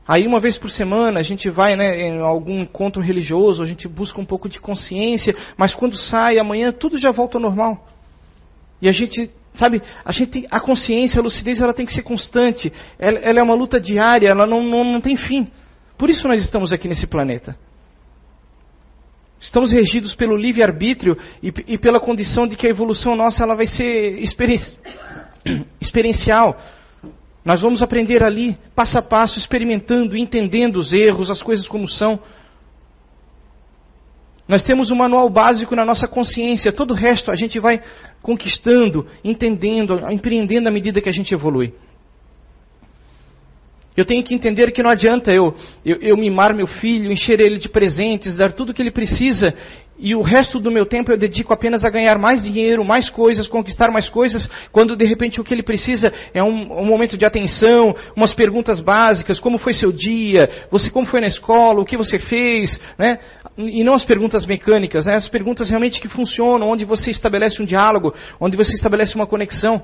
Aí 0.07 0.25
uma 0.25 0.39
vez 0.39 0.57
por 0.57 0.69
semana 0.69 1.19
a 1.19 1.23
gente 1.23 1.49
vai 1.49 1.75
né, 1.75 2.07
em 2.07 2.19
algum 2.21 2.61
encontro 2.61 3.01
religioso, 3.01 3.61
a 3.61 3.65
gente 3.65 3.87
busca 3.87 4.21
um 4.21 4.25
pouco 4.25 4.47
de 4.47 4.59
consciência, 4.59 5.35
mas 5.57 5.73
quando 5.73 5.97
sai 5.97 6.37
amanhã 6.37 6.71
tudo 6.71 6.97
já 6.97 7.11
volta 7.11 7.37
ao 7.37 7.41
normal. 7.41 7.85
E 8.81 8.87
a 8.87 8.93
gente, 8.93 9.29
sabe, 9.55 9.81
a 10.05 10.11
gente 10.13 10.47
a 10.49 10.59
consciência, 10.59 11.19
a 11.19 11.23
lucidez, 11.23 11.59
ela 11.59 11.73
tem 11.73 11.85
que 11.85 11.93
ser 11.93 12.03
constante. 12.03 12.71
Ela, 12.97 13.19
ela 13.19 13.39
é 13.39 13.43
uma 13.43 13.55
luta 13.55 13.77
diária, 13.79 14.29
ela 14.29 14.45
não, 14.45 14.63
não, 14.63 14.85
não 14.85 15.01
tem 15.01 15.17
fim. 15.17 15.49
Por 15.97 16.09
isso 16.09 16.27
nós 16.27 16.41
estamos 16.41 16.71
aqui 16.71 16.87
nesse 16.87 17.07
planeta. 17.07 17.57
Estamos 19.39 19.71
regidos 19.71 20.15
pelo 20.15 20.35
livre-arbítrio 20.35 21.17
e, 21.41 21.53
e, 21.67 21.77
pela 21.77 21.99
condição 21.99 22.47
de 22.47 22.55
que 22.55 22.65
a 22.65 22.69
evolução 22.69 23.15
nossa 23.15 23.43
ela 23.43 23.55
vai 23.55 23.65
ser 23.65 24.19
experiencial. 25.79 26.59
Nós 27.43 27.61
vamos 27.61 27.83
aprender 27.83 28.23
ali, 28.23 28.57
passo 28.75 28.97
a 28.97 29.03
passo, 29.03 29.37
experimentando, 29.37 30.17
entendendo 30.17 30.77
os 30.77 30.93
erros, 30.93 31.29
as 31.29 31.43
coisas 31.43 31.67
como 31.67 31.87
são. 31.87 32.19
Nós 34.47 34.63
temos 34.63 34.89
um 34.89 34.95
manual 34.95 35.29
básico 35.29 35.75
na 35.75 35.85
nossa 35.85 36.07
consciência, 36.07 36.71
todo 36.71 36.91
o 36.91 36.95
resto 36.95 37.31
a 37.31 37.35
gente 37.35 37.59
vai 37.59 37.81
conquistando, 38.21 39.07
entendendo, 39.23 39.99
empreendendo 40.11 40.67
à 40.67 40.71
medida 40.71 41.01
que 41.01 41.09
a 41.09 41.13
gente 41.13 41.33
evolui. 41.33 41.73
Eu 43.95 44.05
tenho 44.05 44.23
que 44.23 44.33
entender 44.33 44.71
que 44.71 44.83
não 44.83 44.89
adianta 44.89 45.31
eu, 45.31 45.55
eu, 45.85 45.97
eu 46.01 46.17
mimar 46.17 46.53
meu 46.53 46.67
filho, 46.67 47.11
encher 47.11 47.39
ele 47.39 47.57
de 47.57 47.69
presentes, 47.69 48.37
dar 48.37 48.51
tudo 48.51 48.71
o 48.71 48.73
que 48.73 48.81
ele 48.81 48.91
precisa, 48.91 49.53
e 49.97 50.13
o 50.13 50.21
resto 50.21 50.59
do 50.59 50.69
meu 50.69 50.85
tempo 50.85 51.11
eu 51.11 51.17
dedico 51.17 51.53
apenas 51.53 51.85
a 51.85 51.89
ganhar 51.89 52.19
mais 52.19 52.43
dinheiro, 52.43 52.83
mais 52.83 53.09
coisas, 53.09 53.47
conquistar 53.47 53.91
mais 53.91 54.09
coisas, 54.09 54.49
quando 54.71 54.95
de 54.95 55.05
repente 55.05 55.39
o 55.39 55.43
que 55.43 55.53
ele 55.53 55.63
precisa 55.63 56.11
é 56.33 56.43
um, 56.43 56.81
um, 56.81 56.85
momento 56.85 57.17
de 57.17 57.23
atenção, 57.23 57.95
umas 58.13 58.33
perguntas 58.33 58.81
básicas, 58.81 59.39
como 59.39 59.57
foi 59.57 59.73
seu 59.73 59.93
dia, 59.93 60.49
você 60.69 60.89
como 60.89 61.07
foi 61.07 61.21
na 61.21 61.27
escola, 61.27 61.79
o 61.79 61.85
que 61.85 61.95
você 61.95 62.19
fez, 62.19 62.77
né? 62.99 63.19
E 63.57 63.85
não 63.85 63.93
as 63.93 64.03
perguntas 64.03 64.45
mecânicas, 64.45 65.05
né? 65.05 65.15
As 65.15 65.29
perguntas 65.29 65.69
realmente 65.69 66.01
que 66.01 66.09
funcionam, 66.09 66.67
onde 66.67 66.83
você 66.83 67.09
estabelece 67.09 67.61
um 67.61 67.65
diálogo, 67.65 68.13
onde 68.37 68.57
você 68.57 68.73
estabelece 68.73 69.15
uma 69.15 69.25
conexão 69.25 69.81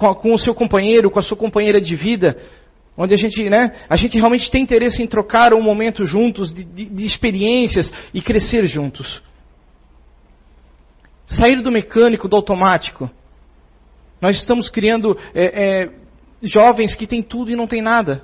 com, 0.00 0.14
com 0.14 0.34
o 0.34 0.38
seu 0.38 0.54
companheiro, 0.54 1.10
com 1.10 1.18
a 1.18 1.22
sua 1.22 1.36
companheira 1.36 1.78
de 1.78 1.94
vida, 1.94 2.38
onde 2.96 3.12
a 3.12 3.16
gente, 3.18 3.48
né, 3.50 3.72
a 3.88 3.96
gente 3.96 4.16
realmente 4.16 4.50
tem 4.50 4.62
interesse 4.62 5.02
em 5.02 5.06
trocar 5.06 5.52
um 5.52 5.62
momento 5.62 6.06
juntos, 6.06 6.52
de, 6.52 6.64
de, 6.64 6.86
de 6.86 7.04
experiências 7.04 7.92
e 8.14 8.22
crescer 8.22 8.66
juntos. 8.66 9.22
Sair 11.26 11.62
do 11.62 11.70
mecânico, 11.70 12.26
do 12.26 12.34
automático. 12.34 13.10
Nós 14.20 14.36
estamos 14.36 14.68
criando 14.70 15.16
é, 15.34 15.82
é, 15.82 15.90
jovens 16.42 16.94
que 16.94 17.06
têm 17.06 17.22
tudo 17.22 17.50
e 17.50 17.56
não 17.56 17.66
têm 17.66 17.82
nada. 17.82 18.22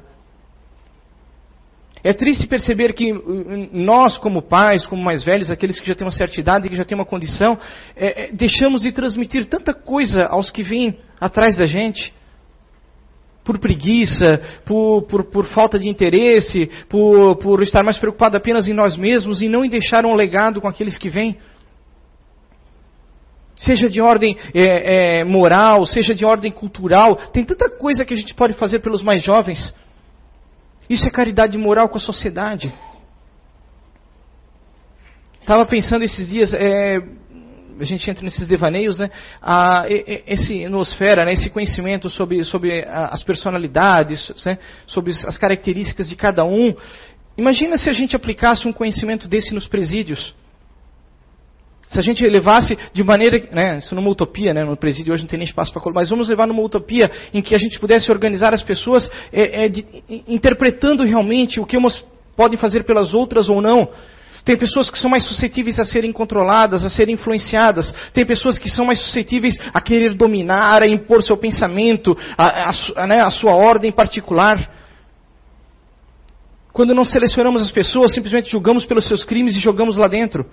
É 2.07 2.13
triste 2.13 2.47
perceber 2.47 2.93
que 2.93 3.13
hum, 3.13 3.69
nós, 3.73 4.17
como 4.17 4.41
pais, 4.41 4.87
como 4.87 5.03
mais 5.03 5.25
velhos, 5.25 5.51
aqueles 5.51 5.81
que 5.81 5.89
já 5.89 5.93
têm 5.93 6.07
uma 6.07 6.13
certa 6.13 6.39
idade, 6.39 6.69
que 6.69 6.77
já 6.77 6.85
têm 6.85 6.97
uma 6.97 7.05
condição, 7.05 7.59
é, 7.97 8.27
é, 8.27 8.33
deixamos 8.33 8.83
de 8.83 8.93
transmitir 8.93 9.47
tanta 9.47 9.75
coisa 9.75 10.25
aos 10.27 10.49
que 10.49 10.63
vêm 10.63 11.01
atrás 11.21 11.57
da 11.57 11.67
gente. 11.67 12.15
Por 13.43 13.59
preguiça, 13.59 14.41
por, 14.65 15.03
por, 15.03 15.25
por 15.25 15.47
falta 15.47 15.81
de 15.81 15.89
interesse, 15.89 16.71
por, 16.89 17.39
por 17.39 17.61
estar 17.61 17.83
mais 17.83 17.99
preocupado 17.99 18.37
apenas 18.37 18.69
em 18.69 18.73
nós 18.73 18.97
mesmos 18.97 19.43
e 19.43 19.49
não 19.49 19.65
em 19.65 19.69
deixar 19.69 20.07
um 20.07 20.15
legado 20.15 20.61
com 20.61 20.69
aqueles 20.69 20.97
que 20.97 21.11
vêm 21.11 21.37
seja 23.57 23.89
de 23.89 24.01
ordem 24.01 24.37
é, 24.55 25.19
é, 25.19 25.25
moral, 25.25 25.85
seja 25.87 26.15
de 26.15 26.25
ordem 26.25 26.53
cultural. 26.53 27.17
Tem 27.33 27.45
tanta 27.45 27.69
coisa 27.69 28.05
que 28.05 28.15
a 28.15 28.17
gente 28.17 28.33
pode 28.35 28.53
fazer 28.53 28.79
pelos 28.79 29.03
mais 29.03 29.25
jovens. 29.25 29.75
Isso 30.89 31.07
é 31.07 31.11
caridade 31.11 31.57
moral 31.59 31.89
com 31.89 31.99
a 31.99 32.01
sociedade. 32.01 32.73
Estava 35.41 35.65
pensando 35.67 36.05
esses 36.05 36.29
dias, 36.29 36.53
é, 36.55 37.01
a 37.79 37.85
gente 37.85 38.11
entra 38.11 38.25
nesses 38.25 38.49
devaneios, 38.49 38.99
né? 38.99 39.11
A, 39.41 39.85
esse 40.27 40.69
nosfera, 40.69 41.25
né? 41.25 41.33
esse 41.33 41.51
conhecimento 41.51 42.09
sobre, 42.11 42.43
sobre 42.45 42.85
as 42.85 43.23
personalidades, 43.23 44.33
né? 44.45 44.59
sobre 44.87 45.11
as 45.11 45.39
características 45.39 46.09
de 46.09 46.17
cada 46.17 46.45
um. 46.45 46.75
Imagina 47.37 47.77
se 47.77 47.91
a 47.91 47.93
gente 47.93 48.17
aplicasse 48.17 48.67
um 48.67 48.73
conhecimento 48.73 49.29
desse 49.29 49.55
nos 49.55 49.69
presídios. 49.69 50.35
Se 51.89 51.99
a 51.99 52.03
gente 52.03 52.27
levasse 52.27 52.77
de 52.93 53.05
maneira, 53.05 53.41
né, 53.53 53.79
isso 53.79 53.95
numa 53.95 54.11
utopia, 54.11 54.53
né, 54.53 54.65
no 54.65 54.77
presídio 54.77 55.15
hoje 55.15 55.23
não 55.23 55.29
tem 55.29 55.39
nem 55.39 55.47
espaço 55.47 55.73
para 55.73 55.83
mas 55.93 56.11
vamos 56.11 56.29
levar 56.29 56.47
numa 56.47 56.63
utopia 56.63 57.11
em 57.33 57.41
que 57.41 57.55
a 57.55 57.59
gente 57.59 57.79
pudesse 57.79 58.11
organizar 58.11 58.53
as 58.53 58.63
pessoas 58.63 59.11
é, 59.33 59.67
é, 59.67 59.69
de, 59.69 59.85
interpretando 60.27 61.05
realmente 61.05 61.61
o 61.61 61.67
que 61.67 61.77
umas 61.77 62.05
podem 62.37 62.59
fazer 62.59 62.85
pelas 62.85 63.15
outras 63.15 63.49
ou 63.49 63.63
não. 63.63 63.89
Tem 64.45 64.57
pessoas 64.57 64.89
que 64.89 64.99
são 64.99 65.11
mais 65.11 65.25
suscetíveis 65.25 65.79
a 65.81 65.85
serem 65.85 66.13
controladas, 66.13 66.85
a 66.85 66.91
serem 66.91 67.15
influenciadas. 67.15 67.93
Tem 68.13 68.25
pessoas 68.25 68.61
que 68.61 68.71
são 68.71 68.85
mais 68.85 69.01
suscetíveis 69.01 69.59
a 69.75 69.81
querer 69.81 70.15
dominar, 70.15 70.83
a 70.83 70.87
impor 70.87 71.21
seu 71.23 71.37
pensamento, 71.37 72.17
a, 72.39 72.71
a, 72.71 72.73
a, 72.97 73.07
né, 73.09 73.21
a 73.23 73.31
sua 73.31 73.57
ordem 73.57 73.91
particular. 73.91 74.71
Quando 76.73 76.95
não 76.95 77.05
selecionamos 77.05 77.61
as 77.61 77.73
pessoas, 77.73 78.15
simplesmente 78.15 78.49
julgamos 78.49 78.87
pelos 78.87 79.09
seus 79.09 79.25
crimes 79.25 79.57
e 79.57 79.59
jogamos 79.59 79.97
lá 79.97 80.07
dentro. 80.07 80.47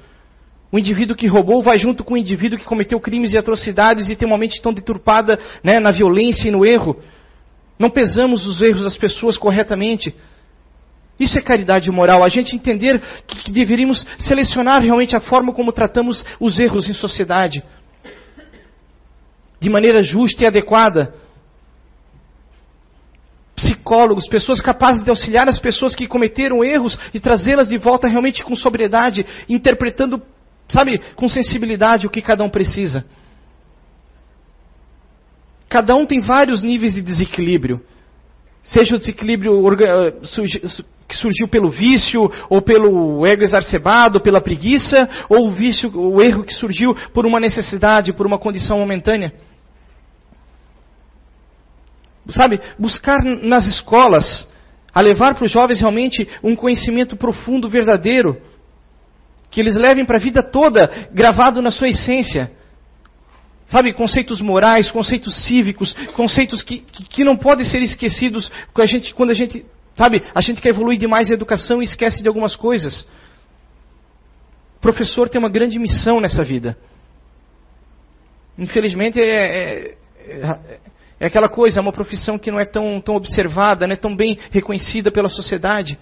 O 0.74 0.80
indivíduo 0.80 1.16
que 1.16 1.28
roubou 1.28 1.62
vai 1.62 1.78
junto 1.78 2.04
com 2.04 2.16
o 2.16 2.18
indivíduo 2.18 2.58
que 2.58 2.66
cometeu 2.66 3.00
crimes 3.00 3.32
e 3.32 3.38
atrocidades 3.38 4.10
e 4.10 4.16
tem 4.16 4.28
uma 4.28 4.40
mente 4.40 4.60
tão 4.60 4.74
deturpada 4.74 5.40
né, 5.64 5.80
na 5.80 5.92
violência 5.92 6.48
e 6.48 6.52
no 6.52 6.66
erro. 6.66 7.00
Não 7.78 7.92
pesamos 7.92 8.48
os 8.48 8.60
erros 8.60 8.82
das 8.82 8.98
pessoas 8.98 9.38
corretamente. 9.38 10.16
Isso 11.20 11.38
é 11.38 11.44
caridade 11.44 11.92
moral, 11.92 12.24
a 12.24 12.28
gente 12.28 12.56
entender 12.56 13.00
que, 13.28 13.44
que 13.44 13.52
deveríamos 13.52 14.04
selecionar 14.18 14.82
realmente 14.82 15.16
a 15.16 15.20
forma 15.20 15.54
como 15.54 15.72
tratamos 15.72 16.26
os 16.40 16.60
erros 16.60 16.90
em 16.90 16.94
sociedade. 16.94 17.64
De 19.60 19.70
maneira 19.70 20.02
justa 20.02 20.44
e 20.44 20.48
adequada. 20.48 21.14
Psicólogos, 23.56 24.28
pessoas 24.28 24.60
capazes 24.60 25.04
de 25.04 25.12
auxiliar 25.12 25.48
as 25.48 25.60
pessoas 25.60 25.94
que 25.94 26.08
cometeram 26.08 26.64
erros 26.64 26.98
e 27.14 27.20
trazê-las 27.20 27.68
de 27.68 27.78
volta 27.78 28.08
realmente 28.08 28.44
com 28.44 28.56
sobriedade, 28.56 29.24
interpretando 29.48 30.20
Sabe, 30.68 31.00
com 31.16 31.28
sensibilidade 31.30 32.08
o 32.08 32.10
que 32.10 32.22
cada 32.22 32.44
um 32.44 32.50
precisa. 32.50 33.06
Cada 35.70 35.96
um 35.96 36.06
tem 36.06 36.20
vários 36.20 36.62
níveis 36.64 36.94
de 36.94 37.02
desequilíbrio. 37.02 37.82
Seja 38.64 38.96
o 38.96 39.00
desequilíbrio 39.00 39.60
eh, 39.74 40.14
que 41.08 41.18
surgiu 41.18 41.48
pelo 41.48 41.70
vício, 41.70 42.32
ou 42.50 42.62
pelo 42.62 43.26
ego 43.26 43.44
exacerbado, 43.44 44.22
pela 44.22 44.40
preguiça, 44.40 45.10
ou 45.28 45.48
o 45.48 45.52
vício, 45.52 45.92
o 45.96 46.22
erro 46.22 46.44
que 46.44 46.54
surgiu 46.54 46.96
por 47.14 47.26
uma 47.26 47.40
necessidade, 47.40 48.14
por 48.14 48.26
uma 48.26 48.38
condição 48.38 48.80
momentânea. 48.80 49.34
Sabe, 52.30 52.62
buscar 52.80 53.22
nas 53.22 53.68
escolas 53.68 54.48
a 54.94 55.02
levar 55.02 55.36
para 55.36 55.46
os 55.46 55.52
jovens 55.52 55.80
realmente 55.80 56.28
um 56.42 56.56
conhecimento 56.56 57.18
profundo, 57.18 57.68
verdadeiro, 57.68 58.40
que 59.54 59.60
eles 59.60 59.76
levem 59.76 60.04
para 60.04 60.18
a 60.18 60.20
vida 60.20 60.42
toda 60.42 60.90
gravado 61.12 61.62
na 61.62 61.70
sua 61.70 61.88
essência. 61.88 62.52
Sabe, 63.68 63.94
conceitos 63.94 64.42
morais, 64.42 64.90
conceitos 64.90 65.46
cívicos, 65.46 65.94
conceitos 66.16 66.64
que, 66.64 66.80
que, 66.80 67.04
que 67.04 67.24
não 67.24 67.38
podem 67.38 67.64
ser 67.64 67.82
esquecidos 67.84 68.52
quando 68.74 68.84
a, 68.84 68.90
gente, 68.90 69.14
quando 69.14 69.30
a 69.30 69.34
gente, 69.36 69.64
sabe, 69.96 70.24
a 70.34 70.42
gente 70.42 70.60
quer 70.60 70.70
evoluir 70.70 70.98
demais 70.98 71.30
na 71.30 71.36
educação 71.36 71.82
e 71.82 71.86
esquece 71.86 72.24
de 72.24 72.28
algumas 72.28 72.56
coisas. 72.56 73.02
O 74.78 74.82
professor 74.82 75.30
tem 75.30 75.38
uma 75.38 75.50
grande 75.50 75.78
missão 75.78 76.20
nessa 76.20 76.44
vida. 76.44 76.76
Infelizmente 78.58 79.22
é, 79.22 79.26
é, 79.26 79.98
é, 80.18 80.60
é 81.20 81.26
aquela 81.28 81.48
coisa, 81.48 81.80
é 81.80 81.82
uma 81.82 81.94
profissão 81.94 82.40
que 82.40 82.50
não 82.50 82.60
é 82.60 82.66
tão, 82.66 83.00
tão 83.00 83.16
observada, 83.16 83.86
não 83.86 83.94
é 83.94 83.98
tão 83.98 84.16
bem 84.16 84.36
reconhecida 84.50 85.12
pela 85.12 85.30
sociedade. 85.30 85.98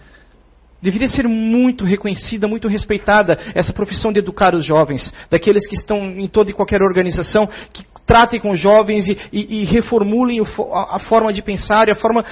Deveria 0.82 1.08
ser 1.08 1.28
muito 1.28 1.86
reconhecida, 1.86 2.48
muito 2.48 2.68
respeitada 2.68 3.38
essa 3.54 3.72
profissão 3.72 4.12
de 4.12 4.20
educar 4.20 4.56
os 4.56 4.66
jovens, 4.66 5.14
daqueles 5.30 5.68
que 5.68 5.76
estão 5.76 6.00
em 6.20 6.28
toda 6.28 6.50
e 6.50 6.54
qualquer 6.54 6.82
organização, 6.82 7.48
que 7.72 7.86
tratem 8.06 8.42
com 8.42 8.52
os 8.52 8.60
jovens 8.60 9.08
e, 9.08 9.18
e, 9.32 9.62
e 9.62 9.66
reformulem 9.66 10.40
a, 10.42 10.96
a, 10.96 11.00
forma 11.00 11.32
de 11.32 11.42
pensar 11.42 11.88
e 11.88 11.92
a 11.92 11.96
forma 11.96 12.26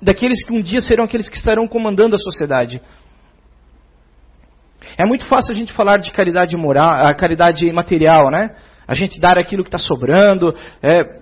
daqueles 0.00 0.44
que 0.44 0.52
um 0.52 0.62
dia 0.62 0.80
serão 0.80 1.04
aqueles 1.04 1.28
que 1.28 1.36
estarão 1.36 1.66
comandando 1.66 2.14
a 2.14 2.18
sociedade. 2.18 2.80
É 4.96 5.04
muito 5.04 5.26
fácil 5.26 5.52
a 5.52 5.56
gente 5.56 5.72
falar 5.72 5.98
de 5.98 6.10
caridade 6.12 6.56
moral, 6.56 7.14
caridade 7.16 7.70
material, 7.72 8.30
né? 8.30 8.54
A 8.86 8.94
gente 8.94 9.20
dar 9.20 9.36
aquilo 9.36 9.62
que 9.62 9.68
está 9.68 9.78
sobrando, 9.78 10.54
é, 10.82 11.18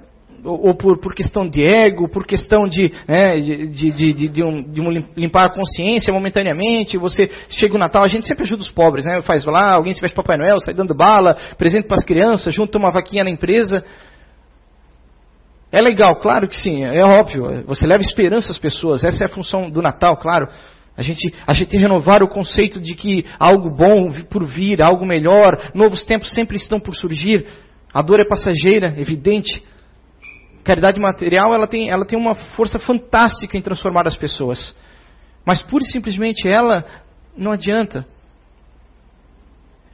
ou 0.46 0.74
por, 0.74 0.98
por, 0.98 1.14
questão 1.14 1.48
de 1.48 1.66
ego, 1.66 2.08
por 2.08 2.24
questão 2.24 2.66
de, 2.66 2.92
né, 3.08 3.38
de, 3.38 3.90
de, 3.90 4.28
de, 4.28 4.42
um, 4.42 4.62
de 4.62 4.80
um 4.80 4.90
limpar 5.16 5.46
a 5.46 5.54
consciência 5.54 6.12
momentaneamente, 6.12 6.96
você 6.96 7.28
chega 7.48 7.74
o 7.74 7.78
Natal, 7.78 8.04
a 8.04 8.08
gente 8.08 8.26
sempre 8.26 8.44
ajuda 8.44 8.62
os 8.62 8.70
pobres, 8.70 9.04
né? 9.04 9.20
Faz 9.22 9.44
lá, 9.44 9.72
alguém 9.72 9.92
se 9.92 10.00
veste 10.00 10.14
Papai 10.14 10.36
Noel, 10.36 10.58
sai 10.60 10.72
dando 10.72 10.94
bala, 10.94 11.36
presente 11.58 11.88
para 11.88 11.96
as 11.96 12.04
crianças, 12.04 12.54
junta 12.54 12.78
uma 12.78 12.90
vaquinha 12.90 13.24
na 13.24 13.30
empresa. 13.30 13.84
É 15.72 15.80
legal, 15.80 16.14
claro 16.16 16.48
que 16.48 16.56
sim, 16.56 16.84
é 16.84 17.04
óbvio. 17.04 17.64
Você 17.66 17.86
leva 17.86 18.00
esperança 18.00 18.52
às 18.52 18.58
pessoas, 18.58 19.04
essa 19.04 19.24
é 19.24 19.26
a 19.26 19.30
função 19.30 19.68
do 19.68 19.82
Natal, 19.82 20.16
claro. 20.16 20.48
A 20.96 21.02
gente, 21.02 21.30
a 21.46 21.52
gente 21.52 21.76
renovar 21.76 22.22
o 22.22 22.28
conceito 22.28 22.80
de 22.80 22.94
que 22.94 23.26
algo 23.38 23.68
bom 23.68 24.10
por 24.30 24.46
vir, 24.46 24.80
algo 24.80 25.04
melhor, 25.04 25.70
novos 25.74 26.04
tempos 26.04 26.30
sempre 26.30 26.56
estão 26.56 26.80
por 26.80 26.94
surgir. 26.94 27.46
A 27.92 28.00
dor 28.00 28.20
é 28.20 28.24
passageira, 28.24 28.94
evidente 28.96 29.62
caridade 30.66 30.98
material 30.98 31.54
ela 31.54 31.68
tem, 31.68 31.88
ela 31.88 32.04
tem 32.04 32.18
uma 32.18 32.34
força 32.34 32.76
fantástica 32.78 33.56
em 33.56 33.62
transformar 33.62 34.06
as 34.08 34.16
pessoas. 34.16 34.76
Mas 35.44 35.62
pura 35.62 35.84
e 35.84 35.86
simplesmente 35.92 36.48
ela 36.48 36.84
não 37.36 37.52
adianta. 37.52 38.04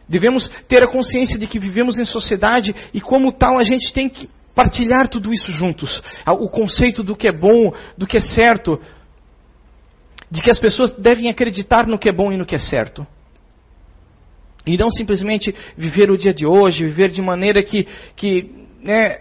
Devemos 0.08 0.48
ter 0.66 0.82
a 0.82 0.90
consciência 0.90 1.38
de 1.38 1.46
que 1.46 1.58
vivemos 1.58 1.98
em 1.98 2.06
sociedade 2.06 2.74
e, 2.92 3.00
como 3.00 3.32
tal, 3.32 3.58
a 3.58 3.62
gente 3.62 3.92
tem 3.92 4.08
que 4.08 4.30
partilhar 4.54 5.08
tudo 5.08 5.32
isso 5.32 5.52
juntos. 5.52 6.02
O 6.26 6.48
conceito 6.48 7.02
do 7.02 7.14
que 7.14 7.28
é 7.28 7.32
bom, 7.32 7.72
do 7.96 8.06
que 8.06 8.16
é 8.16 8.20
certo, 8.20 8.80
de 10.30 10.40
que 10.40 10.50
as 10.50 10.58
pessoas 10.58 10.92
devem 10.92 11.28
acreditar 11.28 11.86
no 11.86 11.98
que 11.98 12.08
é 12.08 12.12
bom 12.12 12.32
e 12.32 12.36
no 12.38 12.46
que 12.46 12.54
é 12.54 12.58
certo. 12.58 13.06
E 14.66 14.78
não 14.78 14.90
simplesmente 14.90 15.54
viver 15.76 16.10
o 16.10 16.16
dia 16.16 16.32
de 16.32 16.46
hoje, 16.46 16.86
viver 16.86 17.10
de 17.10 17.20
maneira 17.20 17.62
que, 17.62 17.86
que 18.16 18.50
né, 18.82 19.18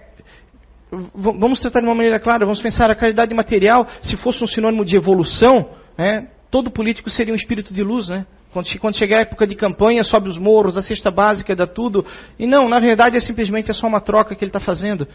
vamos 1.14 1.60
tratar 1.62 1.80
de 1.80 1.86
uma 1.86 1.96
maneira 1.96 2.20
clara, 2.20 2.46
vamos 2.46 2.62
pensar 2.62 2.92
a 2.92 2.96
caridade 2.96 3.34
material, 3.34 3.88
se 4.02 4.18
fosse 4.18 4.44
um 4.44 4.48
sinônimo 4.48 4.84
de 4.84 4.98
evolução, 4.98 5.70
né, 5.98 6.28
todo 6.50 6.70
político 6.70 7.10
seria 7.10 7.34
um 7.34 7.36
espírito 7.36 7.74
de 7.74 7.82
luz, 7.82 8.10
né? 8.10 8.26
Quando, 8.52 8.68
quando 8.80 8.98
chegar 8.98 9.20
a 9.20 9.22
época 9.22 9.48
de 9.48 9.56
campanha, 9.56 10.04
sobe 10.04 10.28
os 10.28 10.38
morros, 10.38 10.78
a 10.78 10.82
cesta 10.82 11.10
básica, 11.10 11.56
dá 11.56 11.66
tudo. 11.66 12.06
E 12.38 12.46
não, 12.46 12.68
na 12.68 12.80
verdade 12.80 13.16
é 13.16 13.22
simplesmente 13.22 13.72
é 13.72 13.74
só 13.74 13.88
uma 13.88 14.02
troca 14.02 14.36
que 14.36 14.44
ele 14.44 14.50
está 14.50 14.60
fazendo. 14.60 15.08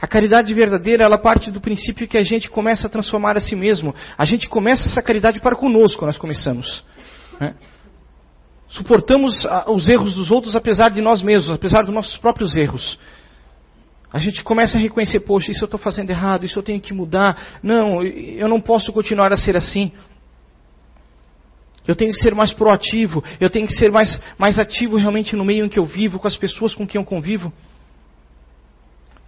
A 0.00 0.06
caridade 0.06 0.54
verdadeira, 0.54 1.04
ela 1.04 1.18
parte 1.18 1.50
do 1.50 1.60
princípio 1.60 2.08
que 2.08 2.16
a 2.16 2.22
gente 2.22 2.48
começa 2.48 2.86
a 2.86 2.90
transformar 2.90 3.36
a 3.36 3.40
si 3.40 3.54
mesmo. 3.54 3.94
A 4.16 4.24
gente 4.24 4.48
começa 4.48 4.86
essa 4.86 5.02
caridade 5.02 5.38
para 5.40 5.54
conosco, 5.54 6.06
nós 6.06 6.16
começamos. 6.16 6.82
Né? 7.38 7.54
Suportamos 8.68 9.46
os 9.66 9.88
erros 9.88 10.14
dos 10.14 10.30
outros 10.30 10.54
apesar 10.54 10.90
de 10.90 11.00
nós 11.00 11.22
mesmos, 11.22 11.50
apesar 11.54 11.82
dos 11.82 11.94
nossos 11.94 12.16
próprios 12.18 12.54
erros. 12.54 12.98
A 14.12 14.18
gente 14.18 14.42
começa 14.42 14.78
a 14.78 14.80
reconhecer, 14.80 15.20
poxa, 15.20 15.50
isso 15.50 15.64
eu 15.64 15.66
estou 15.66 15.80
fazendo 15.80 16.10
errado, 16.10 16.44
isso 16.44 16.58
eu 16.58 16.62
tenho 16.62 16.80
que 16.80 16.94
mudar. 16.94 17.58
Não, 17.62 18.02
eu 18.02 18.48
não 18.48 18.60
posso 18.60 18.92
continuar 18.92 19.32
a 19.32 19.36
ser 19.36 19.56
assim. 19.56 19.92
Eu 21.86 21.96
tenho 21.96 22.10
que 22.12 22.18
ser 22.18 22.34
mais 22.34 22.52
proativo, 22.52 23.24
eu 23.40 23.48
tenho 23.48 23.66
que 23.66 23.74
ser 23.74 23.90
mais, 23.90 24.20
mais 24.36 24.58
ativo 24.58 24.96
realmente 24.96 25.34
no 25.34 25.44
meio 25.44 25.64
em 25.64 25.68
que 25.68 25.78
eu 25.78 25.86
vivo, 25.86 26.18
com 26.18 26.26
as 26.26 26.36
pessoas 26.36 26.74
com 26.74 26.86
quem 26.86 27.00
eu 27.00 27.04
convivo. 27.04 27.50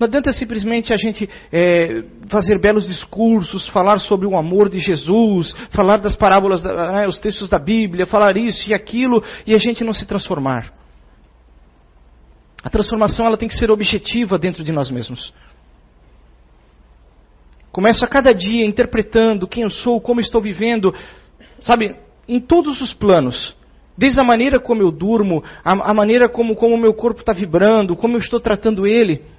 Não 0.01 0.07
adianta 0.07 0.33
simplesmente 0.33 0.95
a 0.95 0.97
gente 0.97 1.29
é, 1.53 2.03
fazer 2.29 2.59
belos 2.59 2.87
discursos, 2.87 3.69
falar 3.69 4.01
sobre 4.01 4.27
o 4.27 4.35
amor 4.35 4.71
de 4.71 4.81
Jesus, 4.81 5.55
falar 5.73 5.99
das 5.99 6.17
parábolas, 6.17 6.65
né, 6.65 7.07
os 7.07 7.21
textos 7.21 7.51
da 7.51 7.59
Bíblia, 7.59 8.07
falar 8.07 8.35
isso 8.39 8.71
e 8.71 8.73
aquilo, 8.73 9.23
e 9.47 9.55
a 9.55 9.59
gente 9.59 9.85
não 9.85 9.93
se 9.93 10.07
transformar. 10.07 10.73
A 12.65 12.71
transformação 12.71 13.27
ela 13.27 13.37
tem 13.37 13.47
que 13.47 13.55
ser 13.55 13.71
objetiva 13.71 14.39
dentro 14.39 14.65
de 14.65 14.73
nós 14.73 14.91
mesmos. 14.91 15.35
Começo 17.71 18.03
a 18.03 18.09
cada 18.09 18.33
dia 18.33 18.65
interpretando 18.65 19.47
quem 19.47 19.65
eu 19.65 19.71
sou, 19.71 20.01
como 20.01 20.19
estou 20.19 20.41
vivendo, 20.41 20.95
sabe, 21.61 21.95
em 22.27 22.41
todos 22.41 22.81
os 22.81 22.95
planos. 22.95 23.55
Desde 23.99 24.19
a 24.19 24.25
maneira 24.25 24.59
como 24.59 24.81
eu 24.81 24.91
durmo, 24.91 25.45
a, 25.63 25.91
a 25.91 25.93
maneira 25.93 26.27
como 26.27 26.55
o 26.55 26.79
meu 26.79 26.95
corpo 26.95 27.21
está 27.21 27.35
vibrando, 27.35 27.95
como 27.95 28.17
eu 28.17 28.21
estou 28.21 28.41
tratando 28.41 28.87
ele. 28.87 29.39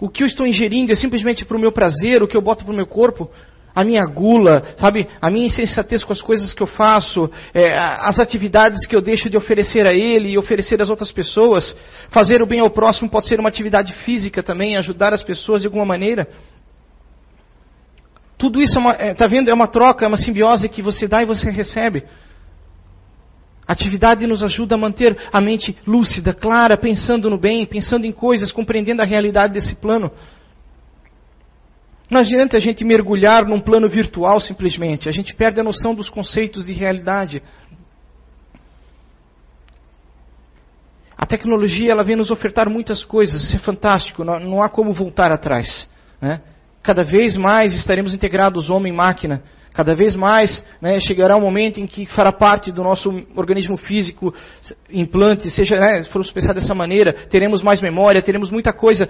O 0.00 0.08
que 0.08 0.22
eu 0.22 0.26
estou 0.26 0.46
ingerindo 0.46 0.92
é 0.92 0.96
simplesmente 0.96 1.44
para 1.44 1.56
o 1.56 1.60
meu 1.60 1.70
prazer, 1.70 2.22
o 2.22 2.28
que 2.28 2.36
eu 2.36 2.40
boto 2.40 2.64
para 2.64 2.72
o 2.72 2.76
meu 2.76 2.86
corpo, 2.86 3.30
a 3.74 3.84
minha 3.84 4.04
gula, 4.04 4.64
sabe, 4.78 5.06
a 5.20 5.30
minha 5.30 5.46
insensatez 5.46 6.02
com 6.02 6.12
as 6.12 6.22
coisas 6.22 6.52
que 6.54 6.62
eu 6.62 6.66
faço, 6.66 7.30
é, 7.54 7.74
as 7.78 8.18
atividades 8.18 8.86
que 8.86 8.96
eu 8.96 9.00
deixo 9.00 9.28
de 9.28 9.36
oferecer 9.36 9.86
a 9.86 9.92
ele 9.92 10.30
e 10.30 10.38
oferecer 10.38 10.80
às 10.80 10.90
outras 10.90 11.12
pessoas. 11.12 11.76
Fazer 12.10 12.42
o 12.42 12.46
bem 12.46 12.60
ao 12.60 12.70
próximo 12.70 13.08
pode 13.10 13.28
ser 13.28 13.38
uma 13.38 13.48
atividade 13.48 13.92
física 14.04 14.42
também, 14.42 14.76
ajudar 14.76 15.12
as 15.12 15.22
pessoas 15.22 15.60
de 15.60 15.68
alguma 15.68 15.84
maneira. 15.84 16.26
Tudo 18.36 18.60
isso, 18.60 18.78
está 18.78 18.96
é, 18.98 19.10
é 19.10 19.14
tá 19.14 19.26
vendo, 19.26 19.50
é 19.50 19.54
uma 19.54 19.68
troca, 19.68 20.04
é 20.04 20.08
uma 20.08 20.16
simbiose 20.16 20.68
que 20.68 20.80
você 20.80 21.06
dá 21.06 21.22
e 21.22 21.26
você 21.26 21.50
recebe. 21.50 22.04
Atividade 23.70 24.26
nos 24.26 24.42
ajuda 24.42 24.74
a 24.74 24.78
manter 24.78 25.16
a 25.32 25.40
mente 25.40 25.76
lúcida, 25.86 26.34
clara, 26.34 26.76
pensando 26.76 27.30
no 27.30 27.38
bem, 27.38 27.64
pensando 27.64 28.04
em 28.04 28.10
coisas, 28.10 28.50
compreendendo 28.50 29.00
a 29.00 29.04
realidade 29.04 29.54
desse 29.54 29.76
plano. 29.76 30.10
Não 32.10 32.18
adianta 32.18 32.56
a 32.56 32.60
gente 32.60 32.84
mergulhar 32.84 33.46
num 33.46 33.60
plano 33.60 33.88
virtual 33.88 34.40
simplesmente, 34.40 35.08
a 35.08 35.12
gente 35.12 35.32
perde 35.36 35.60
a 35.60 35.62
noção 35.62 35.94
dos 35.94 36.10
conceitos 36.10 36.66
de 36.66 36.72
realidade. 36.72 37.40
A 41.16 41.24
tecnologia 41.24 41.92
ela 41.92 42.02
vem 42.02 42.16
nos 42.16 42.32
ofertar 42.32 42.68
muitas 42.68 43.04
coisas, 43.04 43.40
isso 43.40 43.54
é 43.54 43.60
fantástico, 43.60 44.24
não, 44.24 44.40
não 44.40 44.62
há 44.64 44.68
como 44.68 44.92
voltar 44.92 45.30
atrás. 45.30 45.88
Né? 46.20 46.40
Cada 46.82 47.04
vez 47.04 47.36
mais 47.36 47.72
estaremos 47.72 48.14
integrados 48.14 48.68
homem-máquina. 48.68 49.44
Cada 49.72 49.94
vez 49.94 50.16
mais 50.16 50.64
né, 50.80 50.98
chegará 50.98 51.36
um 51.36 51.40
momento 51.40 51.78
em 51.78 51.86
que 51.86 52.04
fará 52.06 52.32
parte 52.32 52.72
do 52.72 52.82
nosso 52.82 53.08
organismo 53.36 53.76
físico, 53.76 54.34
implante, 54.90 55.48
seja, 55.50 55.78
né, 55.78 56.02
se 56.02 56.10
formos 56.10 56.32
pensar 56.32 56.52
dessa 56.52 56.74
maneira, 56.74 57.12
teremos 57.30 57.62
mais 57.62 57.80
memória, 57.80 58.20
teremos 58.20 58.50
muita 58.50 58.72
coisa. 58.72 59.08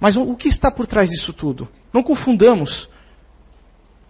Mas 0.00 0.16
o, 0.16 0.34
que 0.34 0.48
está 0.48 0.70
por 0.70 0.86
trás 0.86 1.10
disso 1.10 1.32
tudo? 1.34 1.68
Não 1.92 2.02
confundamos. 2.02 2.88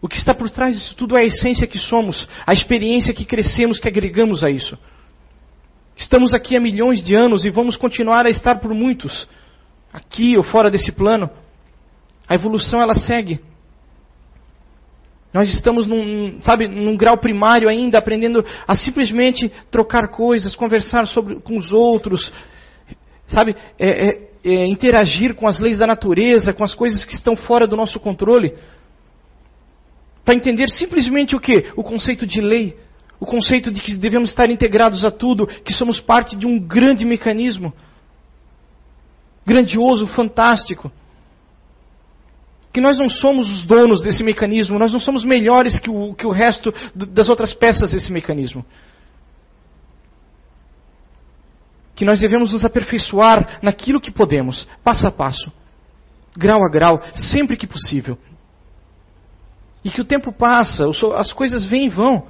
O 0.00 0.09
que 0.09 0.16
está 0.16 0.33
por 0.33 0.49
trás 0.49 0.75
disso 0.75 0.95
tudo 0.97 1.16
é 1.16 1.23
a 1.23 1.26
essência 1.26 1.66
que 1.66 1.78
somos, 1.78 2.28
a 2.47 2.52
experiência 2.52 3.12
que 3.12 3.25
crescemos, 3.25 3.80
que 3.80 3.88
agregamos 3.88 4.45
a 4.45 4.50
isso. 4.50 4.78
Estamos 5.97 6.33
aqui 6.33 6.57
há 6.57 6.61
milhões 6.61 7.04
de 7.04 7.14
anos 7.14 7.45
e 7.45 7.50
vamos 7.50 7.76
continuar 7.76 8.25
a 8.25 8.30
estar 8.30 8.61
por 8.61 8.73
muitos, 8.73 9.28
aqui 9.92 10.37
ou 10.37 10.45
fora 10.45 10.71
desse 10.71 10.92
plano. 10.92 11.28
A 12.26 12.37
evolução 12.37 12.80
ela 12.80 12.95
segue. 12.95 13.40
Nós 15.33 15.49
estamos 15.49 15.87
num, 15.87 16.43
sabe, 16.43 16.66
num 16.66 16.97
grau 16.97 17.16
primário 17.16 17.69
ainda, 17.69 17.99
aprendendo 17.99 18.45
a 18.66 18.75
simplesmente 18.75 19.51
trocar 19.71 20.09
coisas, 20.09 20.57
conversar 20.57 21.07
sobre, 21.07 21.40
com 21.40 21.57
os 21.57 21.73
outros, 21.73 22.33
sabe, 23.29 23.55
é, 23.79 24.09
é, 24.09 24.31
é, 24.45 24.66
interagir 24.66 25.35
com 25.35 25.47
as 25.47 25.61
leis 25.61 25.79
da 25.79 25.87
natureza, 25.87 26.53
com 26.53 26.64
as 26.64 26.75
coisas 26.75 27.05
que 27.05 27.14
estão 27.14 27.37
fora 27.37 27.66
do 27.66 27.77
nosso 27.77 28.01
controle. 28.01 28.55
Para 30.25 30.35
entender 30.35 30.69
simplesmente 30.69 31.37
o 31.37 31.40
que? 31.40 31.71
O 31.77 31.85
conceito 31.85 32.27
de 32.27 32.40
lei, 32.40 32.77
o 33.21 33.27
conceito 33.27 33.71
de 33.71 33.81
que 33.81 33.95
devemos 33.95 34.31
estar 34.31 34.51
integrados 34.51 35.05
a 35.05 35.12
tudo, 35.12 35.47
que 35.47 35.73
somos 35.73 36.01
parte 36.01 36.37
de 36.37 36.47
um 36.47 36.59
grande 36.59 37.05
mecanismo, 37.05 37.73
grandioso, 39.47 40.09
fantástico 40.09 40.90
que 42.72 42.80
nós 42.80 42.96
não 42.96 43.09
somos 43.09 43.50
os 43.50 43.64
donos 43.64 44.02
desse 44.02 44.22
mecanismo, 44.22 44.78
nós 44.78 44.92
não 44.92 45.00
somos 45.00 45.24
melhores 45.24 45.78
que 45.78 45.90
o, 45.90 46.14
que 46.14 46.26
o 46.26 46.30
resto 46.30 46.72
das 46.94 47.28
outras 47.28 47.52
peças 47.52 47.90
desse 47.90 48.12
mecanismo. 48.12 48.64
Que 51.96 52.04
nós 52.04 52.20
devemos 52.20 52.52
nos 52.52 52.64
aperfeiçoar 52.64 53.59
naquilo 53.62 54.00
que 54.00 54.11
podemos, 54.11 54.68
passo 54.85 55.06
a 55.06 55.11
passo, 55.11 55.52
grau 56.37 56.64
a 56.64 56.70
grau, 56.70 57.02
sempre 57.14 57.56
que 57.56 57.66
possível. 57.66 58.16
E 59.85 59.90
que 59.90 60.00
o 60.00 60.04
tempo 60.04 60.33
passa, 60.33 60.85
as 61.16 61.33
coisas 61.33 61.64
vêm 61.64 61.87
e 61.87 61.88
vão. 61.88 62.26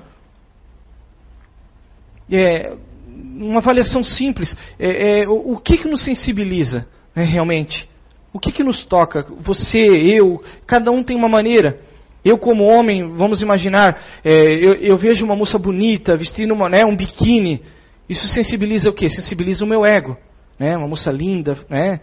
É, 2.31 2.77
uma 3.09 3.59
avaliação 3.59 4.05
simples. 4.05 4.57
É, 4.79 5.23
é, 5.23 5.29
o, 5.29 5.55
o 5.55 5.59
que, 5.59 5.79
que 5.79 5.89
nos 5.89 6.05
sensibiliza 6.05 6.87
né, 7.15 7.25
realmente? 7.25 7.90
O 8.33 8.39
que, 8.39 8.53
que 8.53 8.63
nos 8.63 8.85
toca? 8.85 9.27
Você, 9.41 9.79
eu, 9.79 10.43
cada 10.67 10.91
um 10.91 11.03
tem 11.03 11.17
uma 11.17 11.29
maneira. 11.29 11.81
Eu, 12.25 12.39
como 12.39 12.65
homem, 12.65 13.17
vamos 13.17 13.43
imaginar, 13.43 13.99
é, 14.25 14.33
eu, 14.33 14.75
eu, 14.75 14.97
vejo 14.97 15.25
uma 15.25 15.35
moça 15.35 15.59
bonita 15.59 16.17
vestindo 16.17 16.53
uma, 16.53 16.69
né, 16.69 16.85
um 16.85 16.95
biquíni. 16.95 17.63
Isso 18.09 18.29
sensibiliza 18.29 18.91
o 18.91 18.93
quê? 18.93 19.09
Sensibiliza 19.09 19.65
o 19.65 19.69
meu 19.69 19.85
ego. 19.85 20.17
Né? 20.59 20.77
Uma 20.77 20.89
moça 20.89 21.11
linda, 21.11 21.59
né? 21.69 22.01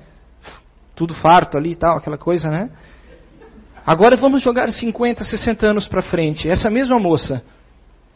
tudo 0.98 1.14
farto 1.14 1.58
ali 1.58 1.74
e 1.74 1.76
tal, 1.76 1.98
aquela 1.98 2.18
coisa, 2.18 2.50
né? 2.50 2.72
Agora 3.86 4.18
vamos 4.18 4.42
jogar 4.42 4.70
50, 4.70 5.24
60 5.24 5.66
anos 5.68 5.88
para 5.88 6.02
frente. 6.02 6.50
Essa 6.50 6.70
mesma 6.72 7.00
moça, 7.00 7.44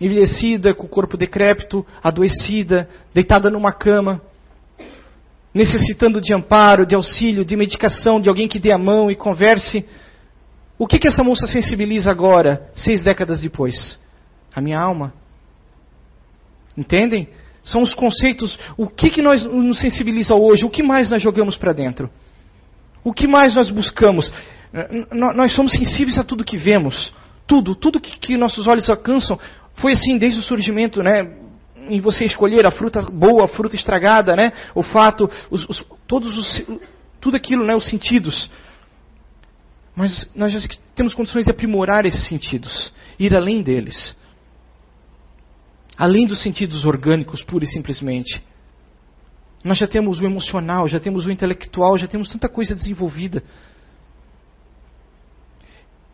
envelhecida, 0.02 0.74
com 0.74 0.88
o 0.88 0.90
corpo 0.90 1.16
decrépito, 1.16 1.86
adoecida, 2.04 2.90
deitada 3.14 3.52
numa 3.52 3.72
cama, 3.72 4.20
necessitando 5.54 6.22
de 6.22 6.34
amparo, 6.34 6.86
de 6.86 6.96
auxílio, 6.96 7.44
de 7.44 7.56
medicação, 7.56 8.20
de 8.20 8.30
alguém 8.30 8.48
que 8.48 8.60
dê 8.60 8.74
a 8.74 8.78
mão 8.78 9.12
e 9.12 9.16
converse. 9.16 9.86
O 10.78 10.88
que, 10.88 10.98
que 10.98 11.08
essa 11.08 11.24
moça 11.24 11.46
sensibiliza 11.46 12.10
agora, 12.10 12.70
seis 12.74 13.04
décadas 13.04 13.42
depois? 13.42 14.00
A 14.54 14.62
minha 14.62 14.80
alma. 14.80 15.14
Entendem? 16.78 17.28
São 17.64 17.82
os 17.82 17.94
conceitos. 17.94 18.58
O 18.78 18.88
que, 18.88 19.10
que 19.10 19.22
nós 19.22 19.46
nos 19.46 19.80
sensibiliza 19.80 20.34
hoje? 20.34 20.66
O 20.66 20.70
que 20.70 20.82
mais 20.82 21.10
nós 21.10 21.22
jogamos 21.22 21.58
para 21.58 21.74
dentro? 21.74 22.10
O 23.04 23.14
que 23.14 23.28
mais 23.28 23.54
nós 23.54 23.70
buscamos? 23.70 24.34
Nós 25.12 25.54
somos 25.54 25.74
sensíveis 25.74 26.18
a 26.18 26.24
tudo 26.24 26.46
que 26.46 26.58
vemos. 26.58 27.14
Tudo, 27.46 27.76
tudo 27.76 28.00
que, 28.00 28.18
que 28.18 28.38
nossos 28.38 28.68
olhos 28.68 28.90
alcançam. 28.90 29.38
Foi 29.76 29.92
assim 29.92 30.18
desde 30.18 30.40
o 30.40 30.44
surgimento, 30.44 31.04
né? 31.04 31.41
Em 31.90 32.00
você 32.00 32.26
escolher 32.26 32.66
a 32.66 32.72
fruta 32.72 33.02
boa, 33.02 33.46
a 33.46 33.48
fruta 33.48 33.76
estragada, 33.76 34.36
né? 34.36 34.52
O 34.76 34.84
fato, 34.84 35.30
os, 35.50 35.68
os, 35.68 35.86
todos 36.08 36.38
os, 36.38 36.66
tudo 37.20 37.38
aquilo, 37.38 37.66
né? 37.66 37.76
Os 37.76 37.90
sentidos. 37.90 38.50
Mas 39.96 40.30
nós 40.36 40.52
já 40.52 40.60
temos 40.96 41.14
condições 41.14 41.46
de 41.46 41.52
aprimorar 41.52 42.06
esses 42.06 42.28
sentidos, 42.28 42.94
ir 43.20 43.36
além 43.36 43.62
deles. 43.62 44.16
Além 45.98 46.26
dos 46.26 46.42
sentidos 46.42 46.86
orgânicos, 46.86 47.44
pura 47.44 47.66
e 47.66 47.68
simplesmente. 47.68 48.42
Nós 49.64 49.78
já 49.78 49.88
temos 49.88 50.20
o 50.20 50.26
emocional, 50.26 50.88
já 50.88 51.00
temos 51.00 51.26
o 51.26 51.32
intelectual, 51.32 51.98
já 51.98 52.08
temos 52.08 52.32
tanta 52.32 52.50
coisa 52.50 52.74
desenvolvida. 52.74 53.44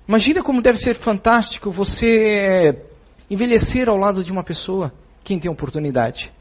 Imagina 0.08 0.42
como 0.42 0.62
deve 0.62 0.78
ser 0.78 0.96
fantástico 0.96 1.72
você 1.72 2.84
envelhecer 3.30 3.90
ao 3.90 3.98
lado 3.98 4.24
de 4.24 4.32
uma 4.32 4.44
pessoa 4.44 4.92
quem 5.28 5.38
tem 5.38 5.52
oportunidade. 5.52 6.32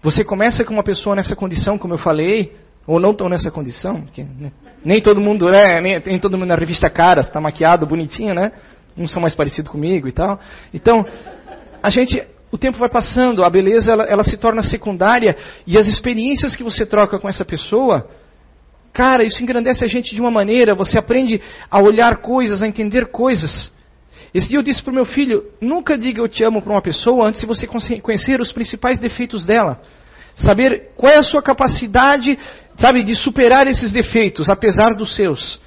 Você 0.00 0.22
começa 0.22 0.64
com 0.64 0.72
uma 0.72 0.84
pessoa 0.84 1.16
nessa 1.16 1.34
condição, 1.34 1.76
como 1.76 1.94
eu 1.94 1.98
falei, 1.98 2.56
ou 2.86 3.00
não 3.00 3.12
tão 3.12 3.28
nessa 3.28 3.50
condição, 3.50 4.02
porque, 4.02 4.22
né? 4.22 4.52
nem 4.84 5.02
todo 5.02 5.20
mundo, 5.20 5.50
né? 5.50 5.80
Nem, 5.80 6.00
nem, 6.06 6.18
todo 6.20 6.38
mundo 6.38 6.46
na 6.46 6.54
revista 6.54 6.88
Caras 6.88 7.26
está 7.26 7.40
maquiado, 7.40 7.86
bonitinho, 7.86 8.34
né? 8.34 8.52
Uns 8.96 9.10
são 9.10 9.20
mais 9.20 9.34
parecidos 9.34 9.72
comigo 9.72 10.06
e 10.06 10.12
tal. 10.12 10.38
Então, 10.72 11.04
a 11.82 11.90
gente, 11.90 12.22
o 12.52 12.56
tempo 12.56 12.78
vai 12.78 12.88
passando, 12.88 13.42
a 13.42 13.50
beleza 13.50 13.90
ela, 13.90 14.04
ela 14.04 14.22
se 14.22 14.36
torna 14.36 14.62
secundária 14.62 15.36
e 15.66 15.76
as 15.76 15.88
experiências 15.88 16.54
que 16.54 16.62
você 16.62 16.86
troca 16.86 17.18
com 17.18 17.28
essa 17.28 17.44
pessoa, 17.44 18.08
cara, 18.92 19.24
isso 19.24 19.42
engrandece 19.42 19.84
a 19.84 19.88
gente 19.88 20.14
de 20.14 20.20
uma 20.20 20.30
maneira. 20.30 20.72
Você 20.76 20.96
aprende 20.96 21.42
a 21.68 21.82
olhar 21.82 22.18
coisas, 22.18 22.62
a 22.62 22.68
entender 22.68 23.06
coisas. 23.06 23.72
Esse 24.32 24.48
dia 24.48 24.58
eu 24.58 24.62
disse 24.62 24.82
para 24.82 24.90
o 24.90 24.94
meu 24.94 25.04
filho: 25.04 25.44
nunca 25.60 25.96
diga 25.96 26.20
eu 26.20 26.28
te 26.28 26.44
amo 26.44 26.62
para 26.62 26.72
uma 26.72 26.82
pessoa 26.82 27.28
antes 27.28 27.40
de 27.40 27.46
você 27.46 27.66
conhecer 27.66 28.40
os 28.40 28.52
principais 28.52 28.98
defeitos 28.98 29.44
dela. 29.46 29.80
Saber 30.36 30.92
qual 30.96 31.12
é 31.12 31.16
a 31.16 31.22
sua 31.22 31.42
capacidade 31.42 32.38
sabe, 32.78 33.02
de 33.02 33.14
superar 33.14 33.66
esses 33.66 33.92
defeitos, 33.92 34.48
apesar 34.48 34.94
dos 34.94 35.14
seus. 35.14 35.60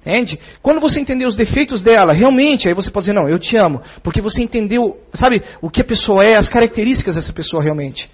Entende? 0.00 0.38
Quando 0.62 0.80
você 0.80 1.00
entender 1.00 1.26
os 1.26 1.36
defeitos 1.36 1.82
dela, 1.82 2.12
realmente, 2.12 2.68
aí 2.68 2.74
você 2.74 2.90
pode 2.90 3.06
dizer, 3.06 3.18
não, 3.18 3.28
eu 3.28 3.38
te 3.38 3.56
amo. 3.56 3.82
Porque 4.02 4.20
você 4.20 4.42
entendeu, 4.42 4.98
sabe, 5.14 5.42
o 5.60 5.70
que 5.70 5.80
a 5.80 5.84
pessoa 5.84 6.24
é, 6.24 6.36
as 6.36 6.48
características 6.48 7.14
dessa 7.16 7.32
pessoa 7.32 7.62
realmente. 7.62 8.10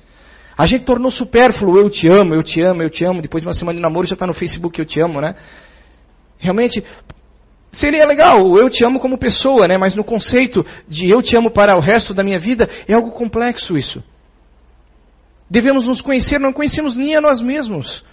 A 0.57 0.67
gente 0.67 0.85
tornou 0.85 1.11
supérfluo, 1.11 1.79
eu 1.79 1.91
te 1.91 2.09
amo, 2.09 2.35
eu 2.35 2.43
te 2.43 2.61
amo, 2.61 2.83
eu 2.83 2.91
te 2.91 3.05
amo. 3.05 3.23
Depois 3.23 3.43
de 3.43 3.49
uma 3.49 3.55
semana 3.55 3.77
de 3.77 3.83
namoro 3.83 4.07
já 4.07 4.15
está 4.15 4.27
no 4.27 4.35
Facebook, 4.35 4.79
eu 4.79 4.87
te 4.87 5.01
amo, 5.01 5.21
né? 5.21 5.35
Realmente, 6.39 6.83
seria 7.75 8.07
legal, 8.07 8.57
eu 8.59 8.69
te 8.69 8.85
amo 8.85 8.99
como 8.99 9.19
pessoa, 9.19 9.69
né? 9.69 9.77
Mas 9.77 9.95
no 9.95 10.05
conceito 10.05 10.65
de 10.89 11.09
eu 11.09 11.23
te 11.23 11.37
amo 11.37 11.51
para 11.51 11.77
o 11.77 11.81
resto 11.81 12.15
da 12.15 12.23
minha 12.23 12.39
vida, 12.39 12.69
é 12.89 12.95
algo 12.95 13.11
complexo 13.11 13.77
isso. 13.77 14.03
Devemos 15.49 15.87
nos 15.87 16.01
conhecer, 16.01 16.41
não 16.41 16.53
conhecemos 16.53 16.97
nem 16.97 17.15
a 17.17 17.21
nós 17.21 17.41
mesmos. 17.41 18.05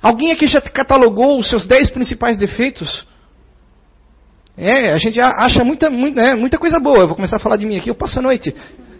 Alguém 0.00 0.32
aqui 0.32 0.46
já 0.46 0.60
catalogou 0.60 1.38
os 1.38 1.48
seus 1.48 1.66
dez 1.66 1.90
principais 1.90 2.38
defeitos? 2.38 3.06
É, 4.56 4.92
a 4.92 4.98
gente 4.98 5.20
acha 5.20 5.62
muita, 5.62 5.88
muita, 5.88 6.20
né, 6.20 6.34
muita 6.34 6.58
coisa 6.58 6.80
boa. 6.80 6.98
Eu 6.98 7.06
vou 7.06 7.16
começar 7.16 7.36
a 7.36 7.40
falar 7.40 7.56
de 7.56 7.66
mim 7.66 7.76
aqui, 7.76 7.90
eu 7.90 7.94
passo 7.94 8.18
a 8.18 8.22
noite. 8.22 8.54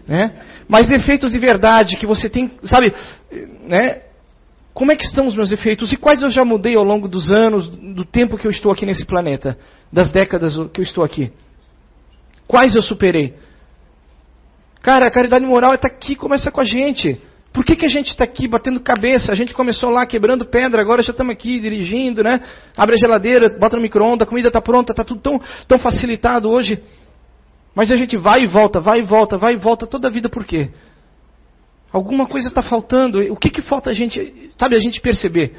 Né? 0.07 0.31
Mas 0.67 0.87
defeitos 0.87 1.31
de 1.31 1.39
verdade 1.39 1.97
que 1.97 2.05
você 2.05 2.29
tem, 2.29 2.51
sabe, 2.63 2.93
né? 3.67 4.01
Como 4.79 4.93
é 4.93 4.95
que 4.95 5.03
estão 5.03 5.27
os 5.27 5.35
meus 5.35 5.49
defeitos 5.49 5.91
e 5.91 5.97
quais 5.97 6.21
eu 6.21 6.29
já 6.29 6.45
mudei 6.45 6.77
ao 6.77 6.85
longo 6.85 7.09
dos 7.09 7.33
anos, 7.33 7.67
do 7.67 8.05
tempo 8.05 8.37
que 8.37 8.47
eu 8.47 8.49
estou 8.49 8.71
aqui 8.71 8.85
nesse 8.85 9.05
planeta, 9.05 9.57
das 9.91 10.09
décadas 10.09 10.55
que 10.71 10.79
eu 10.79 10.83
estou 10.83 11.03
aqui? 11.03 11.33
Quais 12.47 12.77
eu 12.77 12.81
superei? 12.81 13.33
Cara, 14.81 15.05
a 15.05 15.11
caridade 15.11 15.45
moral 15.45 15.73
está 15.73 15.89
aqui, 15.89 16.15
começa 16.15 16.49
com 16.49 16.61
a 16.61 16.63
gente. 16.63 17.19
Por 17.51 17.65
que, 17.65 17.75
que 17.75 17.83
a 17.83 17.89
gente 17.89 18.07
está 18.07 18.23
aqui 18.23 18.47
batendo 18.47 18.79
cabeça? 18.79 19.33
A 19.33 19.35
gente 19.35 19.53
começou 19.53 19.89
lá 19.89 20.05
quebrando 20.05 20.45
pedra, 20.45 20.81
agora 20.81 21.03
já 21.03 21.11
estamos 21.11 21.33
aqui 21.33 21.59
dirigindo, 21.59 22.23
né? 22.23 22.39
Abre 22.77 22.95
a 22.95 22.97
geladeira, 22.97 23.49
bota 23.59 23.75
no 23.75 23.81
micro-ondas, 23.81 24.25
a 24.25 24.29
comida 24.29 24.47
está 24.47 24.61
pronta, 24.61 24.93
está 24.93 25.03
tudo 25.03 25.19
tão, 25.19 25.41
tão 25.67 25.77
facilitado 25.77 26.49
hoje. 26.49 26.81
Mas 27.75 27.91
a 27.91 27.97
gente 27.97 28.15
vai 28.15 28.43
e 28.43 28.47
volta, 28.47 28.79
vai 28.79 28.99
e 28.99 29.01
volta, 29.01 29.37
vai 29.37 29.55
e 29.55 29.57
volta 29.57 29.85
toda 29.85 30.07
a 30.07 30.11
vida 30.11 30.29
por 30.29 30.45
quê? 30.45 30.69
Alguma 31.91 32.27
coisa 32.27 32.47
está 32.47 32.61
faltando. 32.61 33.19
O 33.31 33.35
que, 33.35 33.49
que 33.49 33.61
falta 33.61 33.89
a 33.89 33.93
gente, 33.93 34.51
sabe, 34.57 34.75
a 34.75 34.79
gente 34.79 35.01
perceber? 35.01 35.55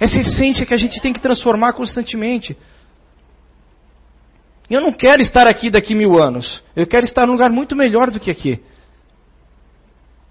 Essa 0.00 0.18
essência 0.18 0.66
que 0.66 0.74
a 0.74 0.78
gente 0.78 1.00
tem 1.00 1.12
que 1.12 1.20
transformar 1.20 1.72
constantemente. 1.74 2.56
Eu 4.68 4.80
não 4.80 4.92
quero 4.92 5.22
estar 5.22 5.46
aqui 5.46 5.70
daqui 5.70 5.94
mil 5.94 6.20
anos. 6.20 6.62
Eu 6.74 6.86
quero 6.86 7.04
estar 7.04 7.26
num 7.26 7.32
lugar 7.32 7.50
muito 7.50 7.76
melhor 7.76 8.10
do 8.10 8.18
que 8.18 8.30
aqui. 8.30 8.60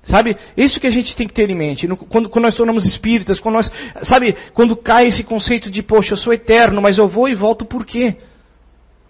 Sabe? 0.04 0.38
Isso 0.56 0.80
que 0.80 0.86
a 0.86 0.92
gente 0.92 1.16
tem 1.16 1.28
que 1.28 1.34
ter 1.34 1.50
em 1.50 1.56
mente. 1.56 1.88
Quando, 1.88 2.30
quando, 2.30 2.44
nós 2.44 2.56
tornamos 2.56 2.86
espíritas, 2.86 3.40
quando 3.40 3.56
nós. 3.56 3.72
Sabe? 4.04 4.36
Quando 4.54 4.76
cai 4.76 5.08
esse 5.08 5.24
conceito 5.24 5.70
de, 5.70 5.82
poxa, 5.82 6.14
eu 6.14 6.18
sou 6.18 6.34
eterno, 6.34 6.82
mas 6.82 6.98
eu 6.98 7.08
vou 7.08 7.28
e 7.28 7.34
volto 7.34 7.66
por 7.66 7.86
quê? 7.86 8.18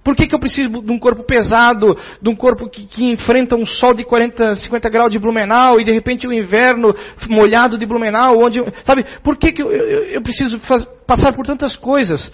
Por 0.06 0.16
que, 0.16 0.28
que 0.28 0.36
eu 0.36 0.40
preciso 0.40 0.70
de 0.70 0.92
um 0.92 1.00
corpo 1.00 1.24
pesado, 1.24 1.98
de 2.22 2.30
um 2.30 2.36
corpo 2.36 2.70
que, 2.70 2.86
que, 2.86 3.04
enfrenta 3.04 3.56
um 3.56 3.66
sol 3.66 3.92
de 3.92 4.04
40, 4.04 4.56
50 4.58 4.88
graus 4.88 5.12
de 5.12 5.18
Blumenau 5.18 5.80
e 5.82 5.84
de 5.84 5.92
repente 5.92 6.28
o 6.28 6.30
um 6.30 6.34
inverno 6.34 6.96
molhado 7.28 7.76
de 7.76 7.88
Blumenau? 7.88 8.38
Onde, 8.38 8.64
sabe? 8.86 9.04
Por 9.24 9.36
que, 9.36 9.52
que 9.52 9.64
eu, 9.64 9.72
eu, 9.72 10.04
eu 10.04 10.22
preciso 10.22 10.60
faz, 10.60 10.86
passar 11.08 11.34
por 11.34 11.44
tantas 11.44 11.76
coisas? 11.76 12.32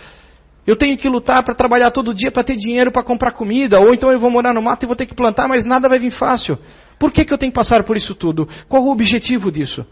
Eu 0.67 0.75
tenho 0.75 0.97
que 0.97 1.07
lutar 1.07 1.43
para 1.45 1.55
trabalhar 1.55 1.91
todo 1.91 2.13
dia 2.13 2.29
para 2.29 2.43
ter 2.43 2.57
dinheiro 2.57 2.91
para 2.91 3.03
comprar 3.03 3.31
comida, 3.31 3.79
ou 3.79 3.93
então 3.93 4.11
eu 4.11 4.19
vou 4.19 4.29
morar 4.29 4.53
no 4.53 4.61
mato 4.61 4.83
e 4.83 4.85
vou 4.85 4.95
ter 4.95 5.05
que 5.05 5.15
plantar, 5.15 5.47
mas 5.47 5.65
nada 5.65 5.87
vai 5.87 5.97
vir 5.97 6.11
fácil. 6.11 6.59
Por 6.99 7.09
que, 7.09 7.23
que 7.23 7.33
eu 7.33 7.37
tenho 7.37 7.53
que 7.53 7.57
passar 7.57 7.85
por 7.85 7.95
isso 7.95 8.13
tudo? 8.13 8.49
Qual 8.67 8.83
o 8.83 8.91
objetivo 8.91 9.49
disso? 9.49 9.85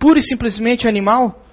Pura 0.00 0.18
e 0.18 0.22
simplesmente 0.22 0.88
animal? 0.88 1.44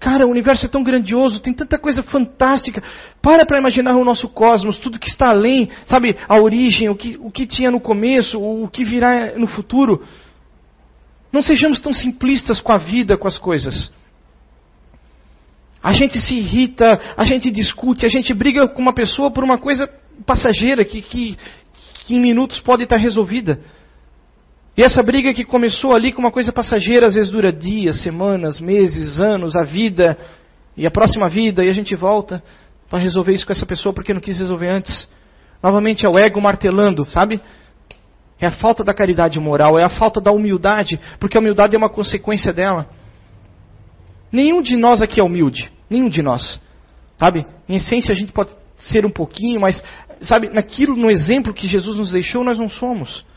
Cara, 0.00 0.26
o 0.26 0.30
universo 0.30 0.64
é 0.64 0.68
tão 0.68 0.82
grandioso, 0.82 1.40
tem 1.40 1.52
tanta 1.52 1.78
coisa 1.78 2.02
fantástica. 2.02 2.82
Para 3.20 3.44
para 3.44 3.58
imaginar 3.58 3.94
o 3.96 4.04
nosso 4.04 4.30
cosmos, 4.30 4.78
tudo 4.78 4.98
que 4.98 5.08
está 5.08 5.28
além, 5.28 5.68
sabe, 5.84 6.16
a 6.26 6.40
origem, 6.40 6.88
o 6.88 6.96
que, 6.96 7.18
o 7.20 7.30
que 7.30 7.46
tinha 7.46 7.70
no 7.70 7.80
começo, 7.80 8.40
o 8.40 8.66
que 8.66 8.82
virá 8.82 9.36
no 9.36 9.46
futuro. 9.46 10.02
Não 11.30 11.42
sejamos 11.42 11.80
tão 11.80 11.92
simplistas 11.92 12.62
com 12.62 12.72
a 12.72 12.78
vida, 12.78 13.18
com 13.18 13.28
as 13.28 13.36
coisas. 13.36 13.92
A 15.82 15.92
gente 15.92 16.18
se 16.18 16.34
irrita, 16.34 16.98
a 17.14 17.24
gente 17.24 17.50
discute, 17.50 18.06
a 18.06 18.08
gente 18.08 18.32
briga 18.32 18.66
com 18.68 18.80
uma 18.80 18.94
pessoa 18.94 19.30
por 19.30 19.44
uma 19.44 19.58
coisa 19.58 19.86
passageira 20.24 20.82
que, 20.82 21.02
que, 21.02 21.36
que 22.06 22.14
em 22.14 22.20
minutos 22.20 22.58
pode 22.60 22.84
estar 22.84 22.96
resolvida. 22.96 23.60
E 24.80 24.82
essa 24.82 25.02
briga 25.02 25.34
que 25.34 25.44
começou 25.44 25.94
ali 25.94 26.10
com 26.10 26.22
uma 26.22 26.30
coisa 26.32 26.50
passageira, 26.50 27.06
às 27.06 27.14
vezes 27.14 27.30
dura 27.30 27.52
dias, 27.52 28.00
semanas, 28.00 28.58
meses, 28.58 29.20
anos, 29.20 29.54
a 29.54 29.62
vida, 29.62 30.16
e 30.74 30.86
a 30.86 30.90
próxima 30.90 31.28
vida, 31.28 31.62
e 31.62 31.68
a 31.68 31.72
gente 31.74 31.94
volta 31.94 32.42
para 32.88 32.98
resolver 32.98 33.34
isso 33.34 33.44
com 33.44 33.52
essa 33.52 33.66
pessoa 33.66 33.92
porque 33.92 34.14
não 34.14 34.22
quis 34.22 34.38
resolver 34.38 34.70
antes. 34.70 35.06
Novamente 35.62 36.06
é 36.06 36.08
o 36.08 36.18
ego 36.18 36.40
martelando, 36.40 37.04
sabe? 37.10 37.38
É 38.40 38.46
a 38.46 38.52
falta 38.52 38.82
da 38.82 38.94
caridade 38.94 39.38
moral, 39.38 39.78
é 39.78 39.84
a 39.84 39.90
falta 39.90 40.18
da 40.18 40.32
humildade, 40.32 40.98
porque 41.18 41.36
a 41.36 41.40
humildade 41.40 41.74
é 41.74 41.78
uma 41.78 41.90
consequência 41.90 42.50
dela. 42.50 42.88
Nenhum 44.32 44.62
de 44.62 44.78
nós 44.78 45.02
aqui 45.02 45.20
é 45.20 45.22
humilde. 45.22 45.70
Nenhum 45.90 46.08
de 46.08 46.22
nós. 46.22 46.58
Sabe? 47.18 47.44
Em 47.68 47.76
essência 47.76 48.12
a 48.12 48.16
gente 48.16 48.32
pode 48.32 48.48
ser 48.78 49.04
um 49.04 49.10
pouquinho, 49.10 49.60
mas, 49.60 49.84
sabe, 50.22 50.48
naquilo, 50.48 50.96
no 50.96 51.10
exemplo 51.10 51.52
que 51.52 51.68
Jesus 51.68 51.98
nos 51.98 52.12
deixou, 52.12 52.42
nós 52.42 52.58
não 52.58 52.70
somos. 52.70 53.28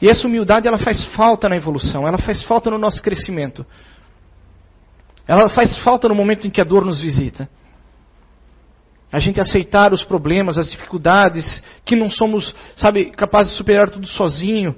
E 0.00 0.08
essa 0.08 0.26
humildade, 0.26 0.68
ela 0.68 0.78
faz 0.78 1.04
falta 1.16 1.48
na 1.48 1.56
evolução, 1.56 2.06
ela 2.06 2.18
faz 2.18 2.42
falta 2.44 2.70
no 2.70 2.78
nosso 2.78 3.02
crescimento. 3.02 3.66
Ela 5.26 5.48
faz 5.48 5.76
falta 5.78 6.08
no 6.08 6.14
momento 6.14 6.46
em 6.46 6.50
que 6.50 6.60
a 6.60 6.64
dor 6.64 6.84
nos 6.84 7.00
visita. 7.00 7.48
A 9.10 9.18
gente 9.18 9.40
aceitar 9.40 9.92
os 9.92 10.04
problemas, 10.04 10.58
as 10.58 10.70
dificuldades, 10.70 11.62
que 11.84 11.96
não 11.96 12.08
somos, 12.08 12.54
sabe, 12.76 13.10
capazes 13.10 13.52
de 13.52 13.58
superar 13.58 13.90
tudo 13.90 14.06
sozinho, 14.06 14.76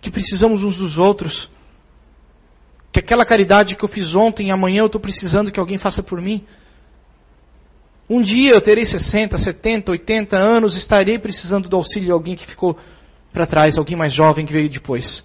que 0.00 0.10
precisamos 0.10 0.62
uns 0.62 0.76
dos 0.76 0.98
outros. 0.98 1.48
Que 2.92 3.00
aquela 3.00 3.24
caridade 3.24 3.76
que 3.76 3.84
eu 3.84 3.88
fiz 3.88 4.14
ontem, 4.14 4.50
amanhã 4.50 4.80
eu 4.80 4.86
estou 4.86 5.00
precisando 5.00 5.50
que 5.50 5.60
alguém 5.60 5.78
faça 5.78 6.02
por 6.02 6.20
mim. 6.20 6.44
Um 8.10 8.22
dia 8.22 8.52
eu 8.52 8.60
terei 8.60 8.84
60, 8.84 9.36
70, 9.36 9.92
80 9.92 10.36
anos, 10.36 10.76
estarei 10.76 11.18
precisando 11.18 11.68
do 11.68 11.76
auxílio 11.76 12.06
de 12.06 12.12
alguém 12.12 12.36
que 12.36 12.46
ficou 12.46 12.76
para 13.32 13.46
trás, 13.46 13.78
alguém 13.78 13.96
mais 13.96 14.12
jovem 14.12 14.46
que 14.46 14.52
veio 14.52 14.68
depois. 14.68 15.24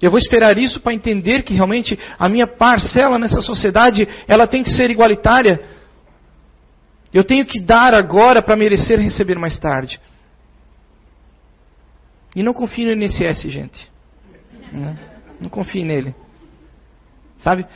Eu 0.00 0.10
vou 0.10 0.18
esperar 0.18 0.56
isso 0.56 0.80
para 0.80 0.94
entender 0.94 1.42
que 1.42 1.52
realmente 1.52 1.98
a 2.18 2.28
minha 2.28 2.46
parcela 2.46 3.18
nessa 3.18 3.40
sociedade, 3.42 4.08
ela 4.26 4.46
tem 4.46 4.62
que 4.62 4.70
ser 4.70 4.90
igualitária. 4.90 5.60
Eu 7.12 7.22
tenho 7.22 7.44
que 7.44 7.60
dar 7.60 7.92
agora 7.92 8.40
para 8.40 8.56
merecer 8.56 8.98
receber 8.98 9.38
mais 9.38 9.58
tarde. 9.58 10.00
E 12.34 12.42
não 12.42 12.54
confie 12.54 12.86
no 12.86 12.92
INSS, 12.92 13.50
gente. 13.50 13.90
Né? 14.72 14.96
Não 15.40 15.50
confie 15.50 15.84
nele. 15.84 16.14
Sabe? 17.40 17.66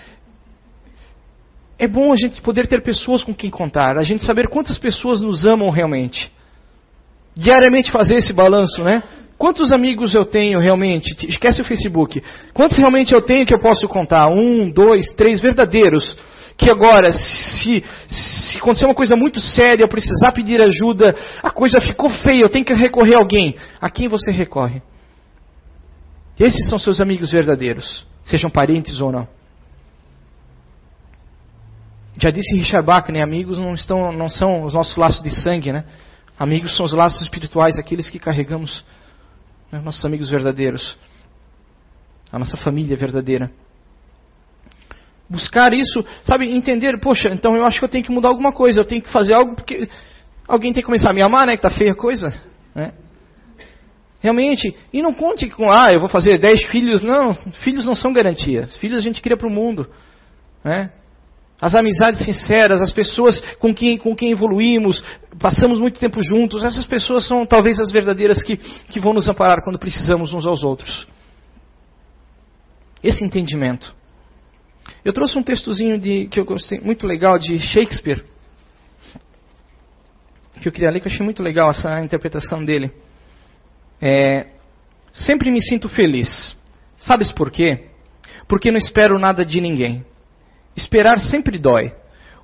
É 1.79 1.89
bom 1.89 2.13
a 2.13 2.17
gente 2.17 2.41
poder 2.41 2.69
ter 2.69 2.83
pessoas 2.83 3.25
com 3.25 3.35
quem 3.35 3.51
contar, 3.51 3.99
a 3.99 4.05
gente 4.05 4.25
saber 4.25 4.49
quantas 4.49 4.79
pessoas 4.79 5.21
nos 5.21 5.45
amam 5.45 5.71
realmente. 5.71 6.33
Diariamente 7.37 7.91
fazer 7.91 8.17
esse 8.17 8.33
balanço, 8.33 8.83
né? 8.83 9.03
Quantos 9.37 9.73
amigos 9.73 10.15
eu 10.15 10.25
tenho 10.25 10.61
realmente? 10.61 11.27
Esquece 11.29 11.61
o 11.61 11.65
Facebook. 11.65 12.23
Quantos 12.53 12.79
realmente 12.79 13.13
eu 13.13 13.21
tenho 13.21 13.45
que 13.45 13.55
eu 13.55 13.59
posso 13.59 13.87
contar? 13.89 14.29
Um, 14.29 14.71
dois, 14.71 15.07
três 15.15 15.41
verdadeiros. 15.41 16.17
Que 16.57 16.71
agora, 16.71 17.13
se, 17.13 17.85
se 18.09 18.59
acontecer 18.59 18.85
uma 18.85 18.95
coisa 18.95 19.17
muito 19.17 19.41
séria, 19.41 19.83
eu 19.83 19.89
precisar 19.89 20.31
pedir 20.33 20.63
ajuda, 20.63 21.13
a 21.43 21.51
coisa 21.51 21.81
ficou 21.81 22.09
feia, 22.09 22.43
eu 22.43 22.49
tenho 22.49 22.65
que 22.65 22.73
recorrer 22.73 23.17
a 23.17 23.19
alguém. 23.19 23.57
A 23.81 23.91
quem 23.91 24.07
você 24.07 24.31
recorre? 24.31 24.81
Esses 26.39 26.69
são 26.69 26.79
seus 26.79 27.01
amigos 27.01 27.33
verdadeiros, 27.33 28.07
sejam 28.25 28.49
parentes 28.49 29.01
ou 29.01 29.11
não. 29.11 29.27
Já 32.21 32.31
disse 32.31 32.57
Richard 32.57 32.87
Bach, 32.87 33.09
né? 33.09 33.23
Amigos 33.23 33.59
não, 33.59 33.75
estão, 33.75 34.13
não 34.13 34.29
são 34.29 34.63
os 34.63 34.73
nossos 34.73 34.97
laços 34.97 35.23
de 35.23 35.31
sangue, 35.31 35.73
né? 35.73 35.85
Amigos 36.39 36.77
são 36.77 36.85
os 36.85 36.93
laços 36.93 37.23
espirituais, 37.23 37.79
aqueles 37.79 38.11
que 38.11 38.19
carregamos, 38.19 38.85
né, 39.71 39.81
nossos 39.81 40.05
amigos 40.05 40.29
verdadeiros, 40.29 40.99
a 42.33 42.39
nossa 42.39 42.57
família 42.57 42.97
verdadeira. 42.97 43.51
Buscar 45.31 45.73
isso, 45.73 46.05
sabe, 46.25 46.47
entender, 46.53 46.99
poxa, 47.01 47.29
então 47.31 47.57
eu 47.57 47.65
acho 47.65 47.79
que 47.79 47.85
eu 47.85 47.89
tenho 47.89 48.05
que 48.05 48.11
mudar 48.11 48.29
alguma 48.29 48.53
coisa, 48.53 48.81
eu 48.81 48.85
tenho 48.85 49.03
que 49.03 49.11
fazer 49.11 49.35
algo 49.35 49.55
porque 49.55 49.89
alguém 50.47 50.73
tem 50.73 50.83
que 50.83 50.87
começar 50.87 51.11
a 51.11 51.15
me 51.15 51.23
amar, 51.23 51.47
né, 51.47 51.57
que 51.57 51.63
tá 51.63 51.71
feia 51.71 51.93
a 51.93 51.97
coisa, 51.97 52.35
né? 52.75 52.93
Realmente, 54.21 54.75
e 54.93 55.03
não 55.03 55.13
conte 55.13 55.49
com, 55.51 55.71
ah, 55.71 55.93
eu 55.93 56.01
vou 56.01 56.09
fazer 56.09 56.41
dez 56.41 56.65
filhos, 56.65 57.03
não, 57.03 57.35
filhos 57.63 57.85
não 57.85 57.95
são 57.95 58.13
garantia, 58.13 58.67
filhos 58.81 58.99
a 58.99 59.03
gente 59.03 59.23
cria 59.23 59.37
para 59.37 59.47
o 59.47 59.51
mundo, 59.51 59.89
né? 60.65 60.91
As 61.65 61.75
amizades 61.75 62.23
sinceras, 62.23 62.83
as 62.83 62.93
pessoas 62.93 63.41
com 63.59 63.75
quem, 63.75 63.97
com 63.97 64.15
quem 64.15 64.31
evoluímos, 64.31 65.03
passamos 65.41 65.81
muito 65.81 65.99
tempo 65.99 66.23
juntos, 66.23 66.63
essas 66.63 66.85
pessoas 66.85 67.27
são 67.27 67.47
talvez 67.47 67.81
as 67.81 67.91
verdadeiras 67.91 68.43
que, 68.43 68.59
que 68.59 69.01
vão 69.01 69.15
nos 69.15 69.31
amparar 69.31 69.65
quando 69.65 69.79
precisamos 69.79 70.35
uns 70.35 70.47
aos 70.47 70.63
outros. 70.63 71.09
Esse 73.03 73.25
entendimento. 73.25 73.97
Eu 75.03 75.15
trouxe 75.15 75.39
um 75.39 75.43
textozinho 75.43 75.99
de, 75.99 76.27
que 76.27 76.39
eu 76.39 76.45
gostei 76.45 76.81
muito 76.81 77.07
legal 77.07 77.39
de 77.39 77.59
Shakespeare, 77.59 78.23
que 80.61 80.69
eu 80.69 80.73
queria 80.73 80.91
ler, 80.91 81.01
que 81.01 81.09
eu 81.09 81.13
achei 81.13 81.25
muito 81.25 81.43
legal 81.43 81.71
essa 81.71 81.99
interpretação 82.05 82.63
dele. 82.63 82.93
É, 84.03 84.49
sempre 85.15 85.51
me 85.51 85.63
sinto 85.63 85.89
feliz. 85.89 86.55
Sabes 86.99 87.33
por 87.33 87.51
quê? 87.51 87.87
Porque 88.47 88.71
não 88.71 88.77
espero 88.77 89.19
nada 89.19 89.47
de 89.47 89.63
ninguém. 89.63 90.05
Esperar 90.77 91.19
sempre 91.21 91.59
dói. 91.59 91.95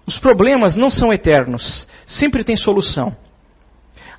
Os 0.07 0.19
problemas 0.19 0.77
não 0.77 0.91
são 0.91 1.13
eternos, 1.13 1.87
sempre 2.07 2.43
tem 2.43 2.57
solução. 2.57 3.17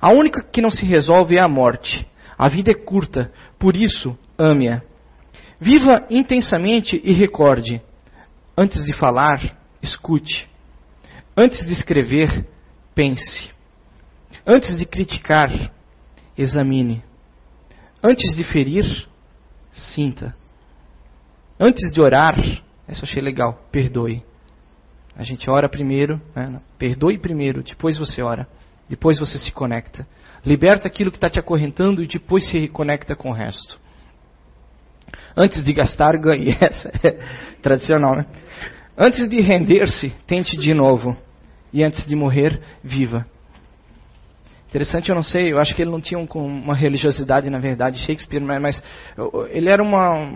A 0.00 0.10
única 0.10 0.42
que 0.42 0.62
não 0.62 0.70
se 0.70 0.84
resolve 0.84 1.36
é 1.36 1.40
a 1.40 1.48
morte. 1.48 2.06
A 2.36 2.48
vida 2.48 2.72
é 2.72 2.74
curta, 2.74 3.30
por 3.58 3.76
isso, 3.76 4.18
ame-a. 4.38 4.82
Viva 5.60 6.06
intensamente 6.10 7.00
e 7.04 7.12
recorde. 7.12 7.80
Antes 8.56 8.84
de 8.84 8.92
falar, 8.92 9.56
escute. 9.80 10.48
Antes 11.36 11.64
de 11.66 11.72
escrever, 11.72 12.46
pense. 12.94 13.50
Antes 14.46 14.76
de 14.76 14.84
criticar, 14.84 15.50
examine. 16.36 17.02
Antes 18.02 18.34
de 18.36 18.42
ferir, 18.42 19.06
sinta. 19.72 20.34
Antes 21.60 21.92
de 21.92 22.00
orar, 22.00 22.36
isso 22.88 23.04
achei 23.04 23.22
legal, 23.22 23.58
perdoe. 23.70 24.22
A 25.16 25.24
gente 25.24 25.48
ora 25.48 25.68
primeiro, 25.68 26.20
né? 26.34 26.60
perdoe 26.78 27.18
primeiro, 27.18 27.62
depois 27.62 27.98
você 27.98 28.22
ora, 28.22 28.48
depois 28.88 29.18
você 29.18 29.38
se 29.38 29.52
conecta. 29.52 30.06
Liberta 30.44 30.88
aquilo 30.88 31.10
que 31.10 31.16
está 31.16 31.30
te 31.30 31.38
acorrentando 31.38 32.02
e 32.02 32.06
depois 32.06 32.48
se 32.48 32.58
reconecta 32.58 33.14
com 33.14 33.30
o 33.30 33.32
resto. 33.32 33.80
Antes 35.36 35.62
de 35.64 35.72
gastar, 35.72 36.16
ganhe. 36.16 36.56
Essa 36.60 36.90
é 37.02 37.18
tradicional, 37.62 38.16
né? 38.16 38.26
Antes 38.96 39.28
de 39.28 39.40
render-se, 39.40 40.10
tente 40.26 40.56
de 40.56 40.74
novo. 40.74 41.16
E 41.72 41.82
antes 41.82 42.04
de 42.06 42.14
morrer, 42.14 42.60
viva. 42.82 43.26
Interessante, 44.68 45.10
eu 45.10 45.14
não 45.14 45.22
sei, 45.22 45.52
eu 45.52 45.58
acho 45.58 45.74
que 45.74 45.82
ele 45.82 45.90
não 45.90 46.00
tinha 46.00 46.18
um, 46.18 46.26
uma 46.34 46.74
religiosidade, 46.74 47.48
na 47.50 47.58
verdade, 47.58 47.98
Shakespeare, 47.98 48.40
mas, 48.42 48.60
mas 48.60 48.82
ele 49.50 49.68
era 49.68 49.82
uma, 49.82 50.32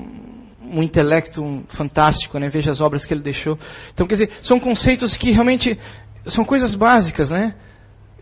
um 0.70 0.82
intelecto 0.82 1.64
fantástico, 1.70 2.38
né? 2.38 2.48
Veja 2.48 2.70
as 2.70 2.80
obras 2.80 3.04
que 3.04 3.14
ele 3.14 3.22
deixou. 3.22 3.58
Então, 3.92 4.06
quer 4.06 4.14
dizer, 4.14 4.30
são 4.42 4.58
conceitos 4.58 5.16
que 5.16 5.30
realmente 5.30 5.78
são 6.26 6.44
coisas 6.44 6.74
básicas, 6.74 7.30
né? 7.30 7.54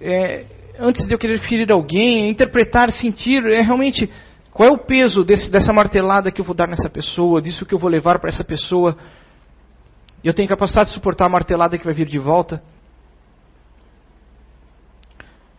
É, 0.01 0.45
antes 0.79 1.07
de 1.07 1.15
eu 1.15 1.19
querer 1.19 1.39
ferir 1.41 1.71
alguém, 1.73 2.29
interpretar, 2.29 2.91
sentir, 2.91 3.45
é 3.47 3.61
realmente 3.61 4.11
qual 4.53 4.69
é 4.69 4.73
o 4.73 4.79
peso 4.79 5.25
desse, 5.25 5.51
dessa 5.51 5.73
martelada 5.73 6.31
que 6.31 6.41
eu 6.41 6.45
vou 6.45 6.55
dar 6.55 6.69
nessa 6.69 6.89
pessoa, 6.89 7.41
disso 7.41 7.67
que 7.67 7.75
eu 7.75 7.79
vou 7.79 7.91
levar 7.91 8.19
para 8.19 8.29
essa 8.29 8.45
pessoa. 8.45 8.97
Eu 10.23 10.33
tenho 10.33 10.49
capacidade 10.49 10.89
de 10.89 10.95
suportar 10.95 11.27
a 11.27 11.29
martelada 11.29 11.77
que 11.77 11.85
vai 11.85 11.95
vir 11.95 12.07
de 12.07 12.19
volta. 12.19 12.63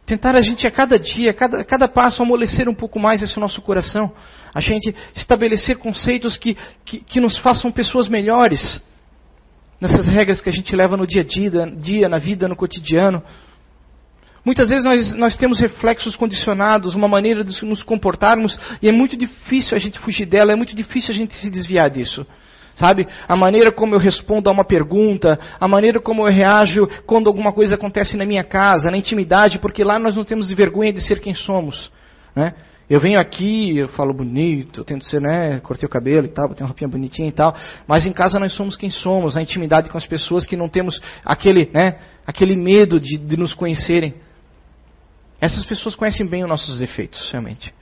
Tentar 0.05 0.35
a 0.35 0.41
gente 0.41 0.67
a 0.67 0.71
cada 0.71 0.99
dia, 0.99 1.31
a 1.31 1.33
cada, 1.33 1.61
a 1.61 1.63
cada 1.63 1.87
passo, 1.87 2.21
amolecer 2.21 2.69
um 2.69 2.75
pouco 2.75 2.99
mais 2.99 3.23
esse 3.23 3.39
nosso 3.39 3.61
coração. 3.61 4.13
A 4.53 4.61
gente 4.61 4.95
estabelecer 5.15 5.77
conceitos 5.77 6.37
que, 6.37 6.55
que, 6.85 6.99
que 6.99 7.19
nos 7.19 7.37
façam 7.39 7.71
pessoas 7.71 8.07
melhores. 8.07 8.83
Nessas 9.81 10.07
regras 10.07 10.41
que 10.41 10.49
a 10.49 10.53
gente 10.53 10.75
leva 10.75 10.95
no 10.95 11.07
dia 11.07 11.21
a 11.21 11.25
dia, 11.25 11.65
dia 11.65 12.07
na 12.07 12.19
vida, 12.19 12.47
no 12.47 12.55
cotidiano. 12.55 13.23
Muitas 14.45 14.69
vezes 14.69 14.85
nós, 14.85 15.15
nós 15.15 15.35
temos 15.35 15.59
reflexos 15.59 16.15
condicionados, 16.15 16.93
uma 16.93 17.07
maneira 17.07 17.43
de 17.43 17.65
nos 17.65 17.81
comportarmos, 17.81 18.59
e 18.79 18.87
é 18.87 18.91
muito 18.91 19.17
difícil 19.17 19.75
a 19.75 19.79
gente 19.79 19.97
fugir 19.97 20.27
dela, 20.27 20.53
é 20.53 20.55
muito 20.55 20.75
difícil 20.75 21.15
a 21.15 21.17
gente 21.17 21.33
se 21.33 21.49
desviar 21.49 21.89
disso. 21.89 22.25
Sabe? 22.75 23.07
A 23.27 23.35
maneira 23.37 23.71
como 23.71 23.95
eu 23.95 23.99
respondo 23.99 24.49
a 24.49 24.51
uma 24.51 24.65
pergunta, 24.65 25.39
a 25.59 25.67
maneira 25.67 25.99
como 25.99 26.27
eu 26.27 26.31
reajo 26.31 26.87
quando 27.05 27.27
alguma 27.27 27.53
coisa 27.53 27.75
acontece 27.75 28.17
na 28.17 28.25
minha 28.25 28.43
casa, 28.43 28.91
na 28.91 28.97
intimidade, 28.97 29.59
porque 29.59 29.83
lá 29.83 29.97
nós 29.97 30.15
não 30.15 30.25
temos 30.25 30.51
vergonha 30.51 30.91
de 30.91 31.01
ser 31.01 31.21
quem 31.21 31.33
somos. 31.33 31.89
Né? 32.35 32.53
Eu 32.89 32.99
venho 32.99 33.19
aqui, 33.19 33.77
eu 33.77 33.87
falo 33.87 34.13
bonito, 34.13 34.81
eu 34.81 34.85
tento 34.85 35.05
ser, 35.05 35.19
né, 35.19 35.59
cortei 35.61 35.87
o 35.87 35.89
cabelo 35.89 36.27
e 36.27 36.29
tal, 36.29 36.49
botei 36.49 36.63
uma 36.63 36.67
roupinha 36.67 36.87
bonitinha 36.87 37.29
e 37.29 37.31
tal, 37.31 37.55
mas 37.87 38.05
em 38.05 38.11
casa 38.11 38.39
nós 38.39 38.53
somos 38.53 38.77
quem 38.77 38.91
somos, 38.91 39.35
na 39.35 39.41
intimidade 39.41 39.89
com 39.89 39.97
as 39.97 40.05
pessoas 40.05 40.45
que 40.45 40.55
não 40.55 40.69
temos 40.69 41.01
aquele, 41.23 41.69
né, 41.73 41.97
aquele 42.27 42.55
medo 42.55 42.99
de, 42.99 43.17
de 43.17 43.37
nos 43.37 43.55
conhecerem. 43.55 44.13
Essas 45.41 45.65
pessoas 45.65 45.95
conhecem 45.95 46.27
bem 46.27 46.43
os 46.43 46.49
nossos 46.49 46.77
defeitos, 46.77 47.31
realmente. 47.31 47.73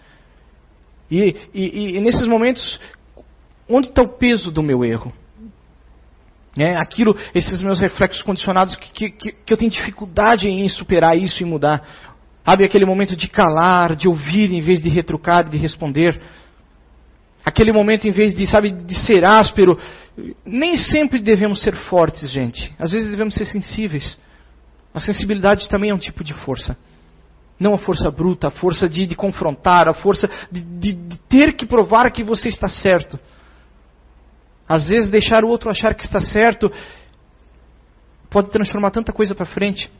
E, 1.12 1.36
e, 1.53 1.97
e 1.97 1.99
nesses 1.99 2.25
momentos, 2.25 2.79
Onde 3.67 3.88
está 3.88 4.02
o 4.02 4.17
peso 4.17 4.52
do 4.52 4.62
meu 4.62 4.84
erro? 4.84 5.13
É, 6.58 6.76
aquilo, 6.76 7.17
esses 7.34 7.63
meus 7.63 7.80
reflexos 7.80 8.21
condicionados 8.21 8.76
que, 8.76 9.10
que, 9.10 9.32
que 9.32 9.54
eu 9.54 9.58
tenho 9.58 9.71
dificuldade 9.71 10.47
em 10.47 10.69
superar 10.69 11.17
isso 11.17 11.41
e 11.41 11.45
mudar. 11.45 11.82
Sabe 12.45 12.63
aquele 12.63 12.86
momento 12.86 13.15
de 13.15 13.28
calar, 13.28 13.95
de 13.95 14.08
ouvir 14.08 14.52
em 14.52 14.62
vez 14.62 14.82
de 14.82 14.89
retrucar, 14.89 15.49
de 15.49 15.58
responder. 15.58 16.21
Aquele 17.43 17.71
momento 17.71 18.08
em 18.08 18.12
vez 18.12 18.36
de, 18.36 18.45
sabe, 18.45 18.69
de 18.69 18.95
ser 18.95 19.26
áspero. 19.26 19.80
Nem 20.45 20.78
sempre 20.78 21.19
devemos 21.19 21.62
ser 21.62 21.73
fortes, 21.73 22.30
gente. 22.30 22.71
Às 22.78 22.91
vezes 22.91 23.10
devemos 23.10 23.34
ser 23.34 23.45
sensíveis. 23.45 24.19
A 24.93 24.99
sensibilidade 24.99 25.67
também 25.67 25.89
é 25.89 25.93
um 25.93 25.99
tipo 25.99 26.23
de 26.23 26.34
força. 26.34 26.78
Não 27.60 27.73
a 27.73 27.78
força 27.78 28.12
bruta, 28.12 28.47
a 28.47 28.52
força 28.52 28.88
de, 28.88 29.08
de 29.08 29.15
confrontar, 29.15 29.88
a 29.88 29.93
força 29.93 30.30
de, 30.52 30.62
de, 30.62 30.93
de 30.93 31.17
ter 31.30 31.54
que 31.54 31.65
provar 31.65 32.12
que 32.12 32.23
você 32.23 32.49
está 32.49 32.67
certo. 32.67 33.19
Às 34.67 34.89
vezes 34.89 35.10
deixar 35.10 35.43
o 35.43 35.49
outro 35.49 35.69
achar 35.69 35.93
que 35.93 36.04
está 36.04 36.21
certo 36.21 36.71
pode 38.30 38.49
transformar 38.49 38.91
tanta 38.91 39.13
coisa 39.13 39.36
para 39.36 39.45
frente. 39.45 39.91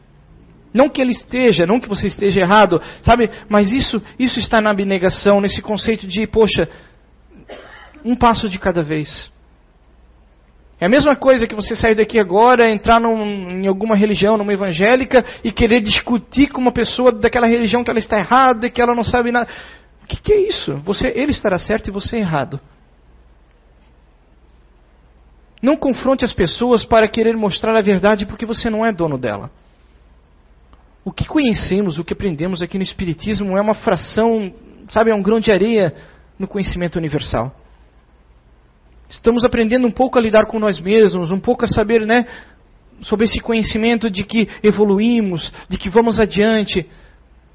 Não 0.74 0.90
que 0.90 1.00
ele 1.00 1.12
esteja, 1.12 1.68
não 1.68 1.80
que 1.80 1.88
você 1.88 2.08
esteja 2.08 2.42
errado, 2.42 2.82
sabe? 3.04 3.30
Mas 3.48 3.72
isso, 3.72 4.02
isso 4.18 4.40
está 4.40 4.60
na 4.60 4.72
abnegação, 4.72 5.40
nesse 5.40 5.62
conceito 5.62 6.08
de, 6.08 6.26
poxa, 6.26 6.68
um 8.04 8.16
passo 8.16 8.50
de 8.50 8.58
cada 8.58 8.82
vez. 8.82 9.32
É 10.80 10.86
a 10.88 10.90
mesma 10.90 11.16
coisa 11.16 11.48
que 11.48 11.56
você 11.56 11.76
sair 11.76 11.96
daqui 11.96 12.18
agora, 12.18 12.70
entrar 12.70 13.00
num, 13.00 13.62
em 13.62 13.68
alguma 13.68 13.96
religião, 13.96 14.36
numa 14.36 14.52
evangélica, 14.52 15.24
e 15.44 15.52
querer 15.52 15.80
discutir 15.80 16.48
com 16.48 16.60
uma 16.60 16.72
pessoa 16.72 17.12
daquela 17.12 17.48
religião 17.48 17.84
que 17.84 17.90
ela 17.90 18.00
está 18.00 18.18
errada, 18.18 18.70
que 18.70 18.82
ela 18.82 18.96
não 18.96 19.04
sabe 19.04 19.32
nada. 19.32 19.48
O 20.04 20.08
que, 20.08 20.18
que 20.18 20.34
é 20.34 20.48
isso? 20.50 20.76
Você, 20.78 21.08
ele 21.16 21.32
estará 21.32 21.60
certo 21.60 21.88
e 21.88 21.92
você 21.92 22.18
errado. 22.18 22.60
Não 25.64 25.78
confronte 25.78 26.26
as 26.26 26.34
pessoas 26.34 26.84
para 26.84 27.08
querer 27.08 27.38
mostrar 27.38 27.74
a 27.78 27.82
verdade 27.82 28.26
porque 28.26 28.46
você 28.46 28.70
não 28.70 28.86
é 28.86 28.92
dono 28.92 29.18
dela. 29.18 29.50
O 31.06 31.12
que 31.12 31.26
conhecemos, 31.26 31.98
o 31.98 32.04
que 32.04 32.12
aprendemos 32.12 32.62
aqui 32.62 32.78
no 32.78 32.84
Espiritismo 32.84 33.58
é 33.58 33.62
uma 33.62 33.74
fração, 33.74 34.54
sabe, 34.90 35.12
é 35.12 35.16
um 35.16 35.22
grão 35.22 35.40
de 35.40 35.54
areia 35.54 35.96
no 36.38 36.50
conhecimento 36.50 36.98
universal. 36.98 37.56
Estamos 39.10 39.46
aprendendo 39.46 39.88
um 39.88 39.92
pouco 39.92 40.20
a 40.20 40.22
lidar 40.22 40.48
com 40.48 40.60
nós 40.60 40.82
mesmos, 40.82 41.32
um 41.32 41.40
pouco 41.40 41.64
a 41.64 41.68
saber, 41.68 42.06
né, 42.06 42.26
sobre 43.02 43.24
esse 43.24 43.40
conhecimento 43.40 44.10
de 44.10 44.26
que 44.26 44.50
evoluímos, 44.62 45.50
de 45.70 45.78
que 45.78 45.90
vamos 45.90 46.20
adiante, 46.20 46.86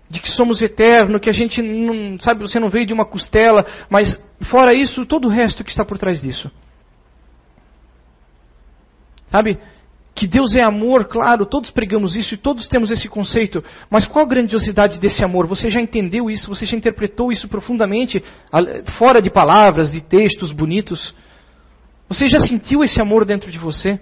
de 0.08 0.20
que 0.20 0.30
somos 0.30 0.62
eternos, 0.62 1.20
que 1.20 1.28
a 1.28 1.34
gente 1.34 1.60
não, 1.60 2.18
sabe, 2.20 2.40
você 2.40 2.58
não 2.58 2.70
veio 2.70 2.86
de 2.86 2.94
uma 2.94 3.04
costela, 3.04 3.66
mas 3.90 4.18
fora 4.48 4.72
isso, 4.72 5.04
todo 5.04 5.28
o 5.28 5.30
resto 5.30 5.62
que 5.62 5.70
está 5.70 5.84
por 5.84 5.98
trás 5.98 6.22
disso. 6.22 6.50
Sabe? 9.30 9.58
Que 10.14 10.26
Deus 10.26 10.56
é 10.56 10.62
amor, 10.62 11.04
claro, 11.04 11.46
todos 11.46 11.70
pregamos 11.70 12.16
isso 12.16 12.34
e 12.34 12.36
todos 12.36 12.66
temos 12.66 12.90
esse 12.90 13.08
conceito, 13.08 13.62
mas 13.88 14.04
qual 14.04 14.24
a 14.24 14.28
grandiosidade 14.28 14.98
desse 14.98 15.22
amor? 15.22 15.46
Você 15.46 15.70
já 15.70 15.80
entendeu 15.80 16.28
isso? 16.28 16.48
Você 16.48 16.66
já 16.66 16.76
interpretou 16.76 17.30
isso 17.30 17.46
profundamente, 17.46 18.22
fora 18.98 19.22
de 19.22 19.30
palavras, 19.30 19.92
de 19.92 20.00
textos 20.00 20.50
bonitos? 20.50 21.14
Você 22.08 22.26
já 22.26 22.40
sentiu 22.40 22.82
esse 22.82 23.00
amor 23.00 23.24
dentro 23.24 23.50
de 23.50 23.58
você? 23.58 24.00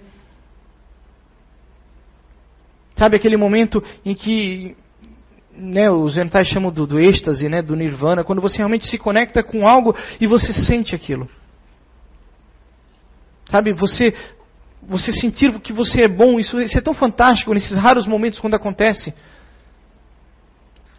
Sabe 2.96 3.16
aquele 3.16 3.36
momento 3.36 3.82
em 4.02 4.14
que 4.14 4.74
né, 5.56 5.90
os 5.90 6.16
orientais 6.16 6.48
chamam 6.48 6.70
do, 6.70 6.86
do 6.86 6.98
êxtase, 6.98 7.48
né, 7.48 7.62
do 7.62 7.76
nirvana, 7.76 8.24
quando 8.24 8.40
você 8.40 8.58
realmente 8.58 8.86
se 8.86 8.98
conecta 8.98 9.42
com 9.42 9.66
algo 9.66 9.94
e 10.20 10.26
você 10.26 10.52
sente 10.52 10.94
aquilo. 10.94 11.28
Sabe, 13.50 13.72
você, 13.72 14.14
você 14.82 15.12
sentir 15.12 15.58
que 15.60 15.72
você 15.72 16.02
é 16.02 16.08
bom, 16.08 16.38
isso, 16.38 16.60
isso 16.60 16.78
é 16.78 16.80
tão 16.80 16.94
fantástico 16.94 17.52
nesses 17.52 17.76
raros 17.76 18.06
momentos 18.06 18.38
quando 18.38 18.54
acontece. 18.54 19.12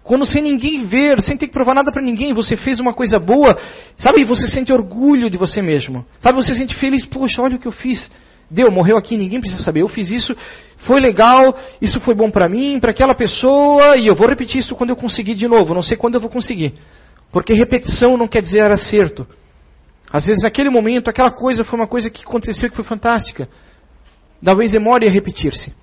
Quando 0.04 0.26
sem 0.26 0.42
ninguém 0.42 0.86
ver, 0.86 1.22
sem 1.22 1.36
ter 1.36 1.48
que 1.48 1.54
provar 1.54 1.76
nada 1.76 1.92
para 1.92 2.02
ninguém, 2.02 2.34
você 2.34 2.56
fez 2.56 2.80
uma 2.80 2.94
coisa 2.94 3.20
boa, 3.20 3.58
sabe? 3.98 4.24
Você 4.24 4.48
sente 4.48 4.72
orgulho 4.72 5.30
de 5.30 5.38
você 5.38 5.62
mesmo. 5.62 6.06
Sabe? 6.22 6.38
Você 6.38 6.56
sente 6.56 6.74
feliz, 6.76 7.06
poxa, 7.06 7.42
olha 7.42 7.58
o 7.58 7.60
que 7.60 7.68
eu 7.68 7.74
fiz. 7.74 8.10
Deu, 8.50 8.72
morreu 8.72 8.96
aqui, 8.96 9.18
ninguém 9.18 9.42
precisa 9.42 9.62
saber. 9.62 9.82
Eu 9.82 9.90
fiz 9.90 10.10
isso, 10.10 10.34
foi 10.78 11.02
legal, 11.02 11.58
isso 11.82 12.00
foi 12.00 12.16
bom 12.16 12.32
para 12.32 12.48
mim, 12.48 12.80
para 12.80 12.92
aquela 12.92 13.14
pessoa, 13.14 13.98
e 13.98 14.08
eu 14.08 14.16
vou 14.16 14.30
repetir 14.30 14.62
isso 14.62 14.76
quando 14.76 14.92
eu 14.92 14.96
conseguir 14.96 15.36
de 15.36 15.46
novo. 15.46 15.74
Não 15.74 15.84
sei 15.84 15.98
quando 15.98 16.16
eu 16.16 16.22
vou 16.22 16.30
conseguir. 16.30 16.74
Porque 17.30 17.54
repetição 17.54 18.16
não 18.16 18.30
quer 18.30 18.42
dizer 18.42 18.72
acerto. 18.72 19.28
Às 20.10 20.26
vezes, 20.26 20.44
naquele 20.44 20.70
momento, 20.70 21.10
aquela 21.10 21.32
coisa 21.32 21.66
foi 21.66 21.78
uma 21.78 21.88
coisa 21.88 22.10
que 22.10 22.24
aconteceu 22.24 22.70
que 22.70 22.76
foi 22.78 22.86
fantástica. 22.86 23.50
Talvez 24.44 24.72
demore 24.72 25.08
a 25.08 25.12
repetir-se. 25.12 25.74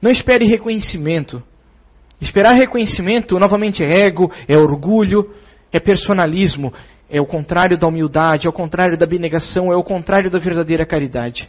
Não 0.00 0.10
espere 0.10 0.46
reconhecimento. 0.46 1.42
Esperar 2.20 2.52
reconhecimento, 2.52 3.38
novamente, 3.38 3.82
é 3.82 4.06
ego, 4.06 4.30
é 4.46 4.56
orgulho, 4.56 5.34
é 5.72 5.80
personalismo, 5.80 6.72
é 7.08 7.20
o 7.20 7.26
contrário 7.26 7.78
da 7.78 7.88
humildade, 7.88 8.46
é 8.46 8.50
o 8.50 8.52
contrário 8.52 8.96
da 8.96 9.06
abnegação, 9.06 9.72
é 9.72 9.76
o 9.76 9.82
contrário 9.82 10.30
da 10.30 10.38
verdadeira 10.38 10.84
caridade. 10.84 11.48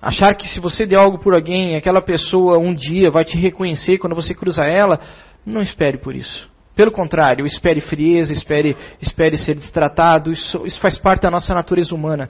Achar 0.00 0.36
que 0.36 0.46
se 0.46 0.60
você 0.60 0.86
der 0.86 0.96
algo 0.96 1.18
por 1.18 1.34
alguém, 1.34 1.74
aquela 1.74 2.00
pessoa 2.00 2.56
um 2.56 2.72
dia 2.72 3.10
vai 3.10 3.24
te 3.24 3.36
reconhecer 3.36 3.98
quando 3.98 4.14
você 4.14 4.32
cruza 4.32 4.64
ela, 4.64 5.00
não 5.44 5.60
espere 5.60 5.98
por 5.98 6.14
isso. 6.14 6.48
Pelo 6.78 6.92
contrário, 6.92 7.44
espere 7.44 7.80
frieza, 7.80 8.32
espere, 8.32 8.76
espere 9.02 9.36
ser 9.36 9.56
destratado, 9.56 10.30
isso, 10.30 10.64
isso 10.64 10.80
faz 10.80 10.96
parte 10.96 11.22
da 11.22 11.30
nossa 11.30 11.52
natureza 11.52 11.92
humana. 11.92 12.28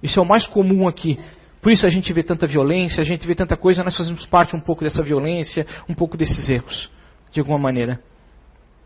Isso 0.00 0.20
é 0.20 0.22
o 0.22 0.24
mais 0.24 0.46
comum 0.46 0.86
aqui. 0.86 1.18
Por 1.60 1.72
isso 1.72 1.84
a 1.84 1.90
gente 1.90 2.12
vê 2.12 2.22
tanta 2.22 2.46
violência, 2.46 3.02
a 3.02 3.04
gente 3.04 3.26
vê 3.26 3.34
tanta 3.34 3.56
coisa, 3.56 3.82
nós 3.82 3.96
fazemos 3.96 4.24
parte 4.26 4.54
um 4.54 4.60
pouco 4.60 4.84
dessa 4.84 5.02
violência, 5.02 5.66
um 5.88 5.92
pouco 5.92 6.16
desses 6.16 6.48
erros, 6.48 6.88
de 7.32 7.40
alguma 7.40 7.58
maneira. 7.58 7.98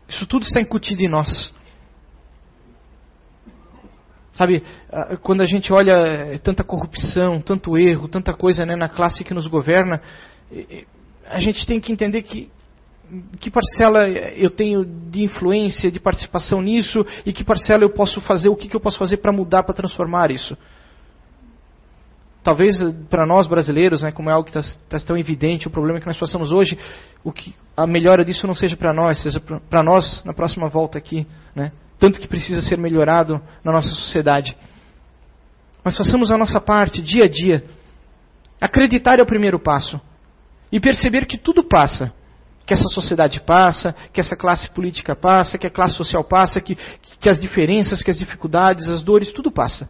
Isso 0.09 0.25
tudo 0.25 0.41
está 0.41 0.59
incutido 0.59 1.03
em 1.03 1.07
nós. 1.07 1.53
Sabe, 4.33 4.63
quando 5.21 5.41
a 5.41 5.45
gente 5.45 5.71
olha 5.71 5.93
eh, 5.93 6.39
tanta 6.39 6.63
corrupção, 6.63 7.39
tanto 7.41 7.77
erro, 7.77 8.07
tanta 8.07 8.33
coisa 8.33 8.65
né, 8.65 8.75
na 8.75 8.89
classe 8.89 9.23
que 9.23 9.35
nos 9.35 9.45
governa, 9.45 10.01
a 11.27 11.39
gente 11.39 11.63
tem 11.67 11.79
que 11.79 11.91
entender 11.91 12.23
que 12.23 12.49
que 13.39 13.51
parcela 13.51 14.09
eu 14.09 14.49
tenho 14.49 14.83
de 14.83 15.23
influência, 15.23 15.91
de 15.91 15.99
participação 15.99 16.61
nisso 16.61 17.05
e 17.25 17.31
que 17.31 17.43
parcela 17.43 17.83
eu 17.83 17.93
posso 17.93 18.19
fazer, 18.21 18.49
o 18.49 18.55
que, 18.55 18.67
que 18.67 18.75
eu 18.75 18.79
posso 18.79 18.97
fazer 18.97 19.17
para 19.17 19.31
mudar, 19.31 19.63
para 19.63 19.73
transformar 19.73 20.31
isso 20.31 20.57
talvez 22.45 22.77
para 23.09 23.25
nós 23.25 23.47
brasileiros, 23.47 24.03
né, 24.03 24.11
como 24.11 24.29
é 24.29 24.33
algo 24.33 24.47
que 24.47 24.55
está 24.55 24.77
tá 24.87 24.99
tão 24.99 25.17
evidente, 25.17 25.67
o 25.67 25.71
problema 25.71 25.99
que 25.99 26.05
nós 26.05 26.17
passamos 26.17 26.51
hoje, 26.51 26.77
o 27.23 27.31
que 27.31 27.55
a 27.75 27.87
melhora 27.87 28.23
disso 28.23 28.45
não 28.45 28.53
seja 28.53 28.77
para 28.77 28.93
nós, 28.93 29.17
seja 29.17 29.39
para 29.39 29.81
nós 29.81 30.23
na 30.23 30.31
próxima 30.31 30.69
volta 30.69 30.95
aqui, 30.95 31.25
né? 31.55 31.71
Tanto 31.97 32.19
que 32.19 32.27
precisa 32.27 32.61
ser 32.61 32.77
melhorado 32.77 33.41
na 33.63 33.71
nossa 33.71 33.89
sociedade. 33.89 34.55
Mas 35.83 35.97
façamos 35.97 36.29
a 36.29 36.37
nossa 36.37 36.61
parte 36.61 37.01
dia 37.01 37.23
a 37.23 37.27
dia. 37.27 37.65
Acreditar 38.61 39.17
é 39.17 39.23
o 39.23 39.25
primeiro 39.25 39.57
passo 39.57 39.99
e 40.71 40.79
perceber 40.79 41.25
que 41.25 41.37
tudo 41.39 41.63
passa. 41.63 42.13
Que 42.65 42.73
essa 42.73 42.89
sociedade 42.89 43.39
passa, 43.41 43.95
que 44.11 44.19
essa 44.19 44.35
classe 44.35 44.69
política 44.71 45.15
passa, 45.15 45.57
que 45.57 45.67
a 45.67 45.69
classe 45.69 45.95
social 45.95 46.23
passa, 46.23 46.59
que, 46.59 46.75
que 47.19 47.29
as 47.29 47.39
diferenças, 47.39 48.01
que 48.01 48.09
as 48.09 48.17
dificuldades, 48.17 48.89
as 48.89 49.03
dores, 49.03 49.31
tudo 49.31 49.51
passa. 49.51 49.89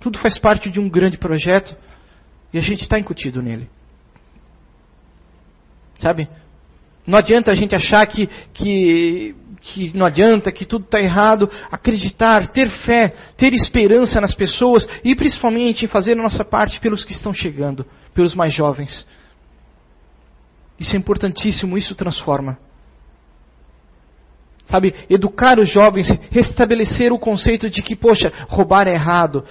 Tudo 0.00 0.18
faz 0.18 0.38
parte 0.38 0.70
de 0.70 0.80
um 0.80 0.88
grande 0.88 1.18
projeto 1.18 1.74
e 2.52 2.58
a 2.58 2.62
gente 2.62 2.82
está 2.82 2.98
incutido 2.98 3.42
nele. 3.42 3.68
Sabe? 5.98 6.28
Não 7.06 7.18
adianta 7.18 7.50
a 7.50 7.54
gente 7.54 7.74
achar 7.74 8.06
que, 8.06 8.28
que, 8.52 9.34
que 9.60 9.96
não 9.96 10.06
adianta, 10.06 10.50
que 10.50 10.64
tudo 10.64 10.84
está 10.84 11.00
errado. 11.00 11.50
Acreditar, 11.70 12.48
ter 12.48 12.68
fé, 12.68 13.14
ter 13.36 13.52
esperança 13.52 14.20
nas 14.20 14.34
pessoas 14.34 14.88
e 15.04 15.14
principalmente 15.14 15.86
fazer 15.86 16.12
a 16.12 16.22
nossa 16.22 16.44
parte 16.44 16.80
pelos 16.80 17.04
que 17.04 17.12
estão 17.12 17.34
chegando, 17.34 17.86
pelos 18.14 18.34
mais 18.34 18.54
jovens. 18.54 19.06
Isso 20.78 20.94
é 20.94 20.98
importantíssimo, 20.98 21.78
isso 21.78 21.94
transforma. 21.94 22.58
Sabe, 24.66 24.94
educar 25.10 25.58
os 25.58 25.68
jovens, 25.68 26.08
restabelecer 26.30 27.12
o 27.12 27.18
conceito 27.18 27.68
de 27.68 27.82
que, 27.82 27.94
poxa, 27.94 28.32
roubar 28.48 28.88
é 28.88 28.94
errado, 28.94 29.44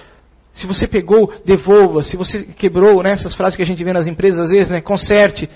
se 0.54 0.68
você 0.68 0.86
pegou, 0.86 1.32
devolva. 1.44 2.02
Se 2.02 2.16
você 2.16 2.44
quebrou, 2.44 3.02
né, 3.02 3.10
essas 3.10 3.34
frases 3.34 3.56
que 3.56 3.62
a 3.62 3.66
gente 3.66 3.82
vê 3.82 3.92
nas 3.92 4.06
empresas 4.06 4.40
às 4.40 4.50
vezes, 4.50 4.70
né, 4.70 4.80
conserte, 4.80 5.50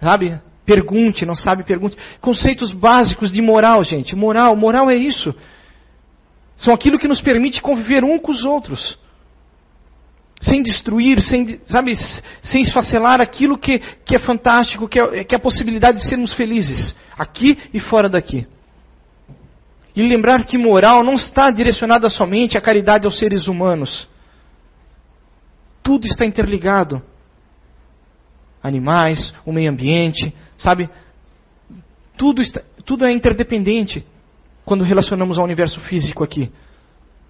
sabe? 0.00 0.38
Pergunte, 0.66 1.24
não 1.24 1.36
sabe, 1.36 1.62
pergunte. 1.62 1.96
Conceitos 2.20 2.72
básicos 2.72 3.30
de 3.30 3.40
moral, 3.40 3.82
gente. 3.84 4.16
Moral, 4.16 4.56
moral 4.56 4.90
é 4.90 4.96
isso. 4.96 5.32
São 6.56 6.74
aquilo 6.74 6.98
que 6.98 7.08
nos 7.08 7.20
permite 7.20 7.62
conviver 7.62 8.04
um 8.04 8.18
com 8.18 8.32
os 8.32 8.44
outros. 8.44 8.98
Sem 10.42 10.60
destruir, 10.60 11.22
sem, 11.22 11.60
sabe, 11.64 11.94
sem 12.42 12.62
esfacelar 12.62 13.20
aquilo 13.20 13.56
que, 13.56 13.78
que 14.04 14.16
é 14.16 14.18
fantástico, 14.18 14.88
que 14.88 14.98
é, 14.98 15.24
que 15.24 15.34
é 15.34 15.38
a 15.38 15.40
possibilidade 15.40 15.98
de 15.98 16.08
sermos 16.08 16.34
felizes, 16.34 16.96
aqui 17.16 17.56
e 17.72 17.78
fora 17.78 18.08
daqui. 18.08 18.46
E 19.94 20.02
lembrar 20.02 20.44
que 20.44 20.58
moral 20.58 21.04
não 21.04 21.14
está 21.14 21.50
direcionada 21.50 22.10
somente 22.10 22.58
à 22.58 22.60
caridade 22.60 23.06
aos 23.06 23.18
seres 23.18 23.46
humanos, 23.46 24.08
tudo 25.82 26.06
está 26.06 26.26
interligado. 26.26 27.00
Animais, 28.62 29.34
o 29.44 29.52
meio 29.52 29.70
ambiente, 29.70 30.34
sabe? 30.56 30.88
Tudo, 32.16 32.42
está, 32.42 32.62
tudo 32.84 33.04
é 33.04 33.12
interdependente 33.12 34.04
quando 34.64 34.84
relacionamos 34.84 35.38
ao 35.38 35.44
universo 35.44 35.80
físico 35.80 36.22
aqui. 36.22 36.50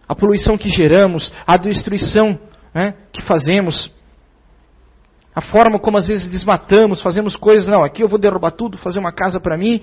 A 0.08 0.14
poluição 0.14 0.58
que 0.58 0.68
geramos, 0.68 1.32
a 1.46 1.56
destruição 1.56 2.38
né, 2.74 2.94
que 3.12 3.22
fazemos, 3.22 3.90
a 5.34 5.40
forma 5.40 5.78
como 5.78 5.98
às 5.98 6.08
vezes 6.08 6.28
desmatamos, 6.28 7.00
fazemos 7.00 7.36
coisas, 7.36 7.68
não, 7.68 7.82
aqui 7.82 8.02
eu 8.02 8.08
vou 8.08 8.18
derrubar 8.18 8.52
tudo, 8.52 8.78
fazer 8.78 8.98
uma 8.98 9.12
casa 9.12 9.40
para 9.40 9.56
mim. 9.56 9.82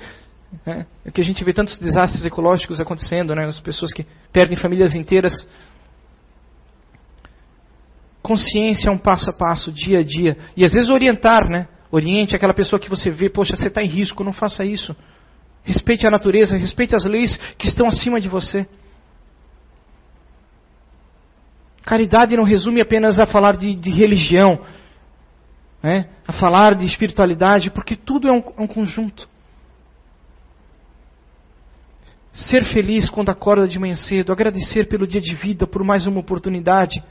Né, 0.66 0.86
é 1.06 1.12
que 1.12 1.22
a 1.22 1.24
gente 1.24 1.44
vê 1.44 1.54
tantos 1.54 1.78
desastres 1.78 2.26
ecológicos 2.26 2.82
acontecendo, 2.82 3.36
né, 3.36 3.46
as 3.46 3.60
pessoas 3.60 3.94
que 3.94 4.06
perdem 4.32 4.58
famílias 4.58 4.96
inteiras 4.96 5.48
consciência 8.30 8.90
é 8.90 8.92
um 8.92 8.98
passo 8.98 9.32
a 9.32 9.34
passo, 9.34 9.72
dia 9.72 10.00
a 10.00 10.04
dia. 10.04 10.38
E 10.56 10.64
às 10.64 10.72
vezes 10.72 10.90
orientar, 10.90 11.50
né? 11.50 11.68
Oriente 11.92 12.36
aquela 12.36 12.54
pessoa 12.54 12.80
que 12.80 12.88
você 12.88 13.10
vê, 13.10 13.28
poxa, 13.28 13.56
você 13.56 13.68
está 13.68 13.82
em 13.82 13.88
risco, 13.88 14.24
não 14.24 14.32
faça 14.32 14.64
isso. 14.64 14.96
Respeite 15.64 16.06
a 16.06 16.12
natureza, 16.12 16.56
respeite 16.56 16.96
as 16.96 17.06
leis 17.06 17.38
que 17.58 17.68
estão 17.68 17.88
acima 17.88 18.22
de 18.22 18.30
você. 18.30 18.68
Caridade 21.90 22.38
não 22.38 22.44
resume 22.44 22.80
apenas 22.82 23.20
a 23.20 23.26
falar 23.26 23.58
de, 23.58 23.74
de 23.74 23.90
religião, 23.90 24.62
né? 25.82 26.08
a 26.28 26.32
falar 26.34 26.76
de 26.76 26.86
espiritualidade, 26.86 27.72
porque 27.72 27.96
tudo 27.96 28.28
é 28.28 28.32
um, 28.32 28.44
é 28.60 28.62
um 28.62 28.68
conjunto. 28.68 29.28
Ser 32.32 32.64
feliz 32.66 33.10
quando 33.10 33.30
acorda 33.30 33.68
de 33.68 33.80
manhã 33.80 33.96
cedo, 33.96 34.32
agradecer 34.32 34.88
pelo 34.88 35.08
dia 35.08 35.20
de 35.20 35.34
vida, 35.34 35.66
por 35.66 35.84
mais 35.84 36.06
uma 36.06 36.20
oportunidade 36.20 37.04